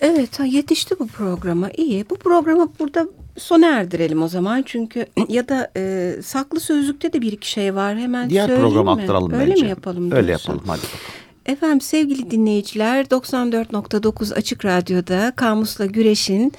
Evet 0.00 0.40
yetişti 0.46 0.98
bu 0.98 1.06
programa 1.06 1.70
iyi. 1.70 2.10
Bu 2.10 2.14
programı 2.16 2.68
burada 2.78 3.06
sona 3.38 3.66
erdirelim 3.66 4.22
o 4.22 4.28
zaman. 4.28 4.62
Çünkü 4.66 5.06
ya 5.28 5.48
da 5.48 5.70
e, 5.76 6.14
saklı 6.22 6.60
sözlükte 6.60 7.12
de 7.12 7.20
bir 7.20 7.32
iki 7.32 7.50
şey 7.50 7.74
var. 7.74 7.98
Hemen 7.98 8.30
Diğer 8.30 8.56
programa 8.60 8.92
aktaralım 8.92 9.32
Öyle 9.32 9.50
bence. 9.50 9.62
mi 9.62 9.68
yapalım? 9.68 10.12
Öyle 10.12 10.26
diyorsun? 10.26 10.52
yapalım 10.52 10.68
hadi 10.68 10.82
bakalım. 10.82 11.21
Efendim 11.46 11.80
sevgili 11.80 12.30
dinleyiciler 12.30 13.04
94.9 13.04 14.34
Açık 14.34 14.64
Radyo'da 14.64 15.32
Kamus'la 15.36 15.86
Güreş'in 15.86 16.52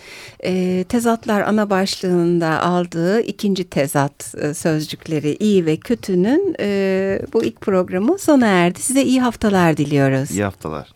e, 0.44 0.84
tezatlar 0.90 1.42
ana 1.42 1.70
başlığında 1.70 2.62
aldığı 2.62 3.22
ikinci 3.22 3.64
tezat 3.64 4.36
e, 4.42 4.54
sözcükleri 4.54 5.36
iyi 5.40 5.66
ve 5.66 5.78
kötünün 5.78 6.56
e, 6.60 7.20
bu 7.34 7.44
ilk 7.44 7.62
programı 7.62 8.20
sona 8.20 8.48
erdi. 8.48 8.82
Size 8.82 9.04
iyi 9.04 9.22
haftalar 9.22 9.78
diliyoruz. 9.78 10.32
İyi 10.32 10.44
haftalar. 10.44 10.94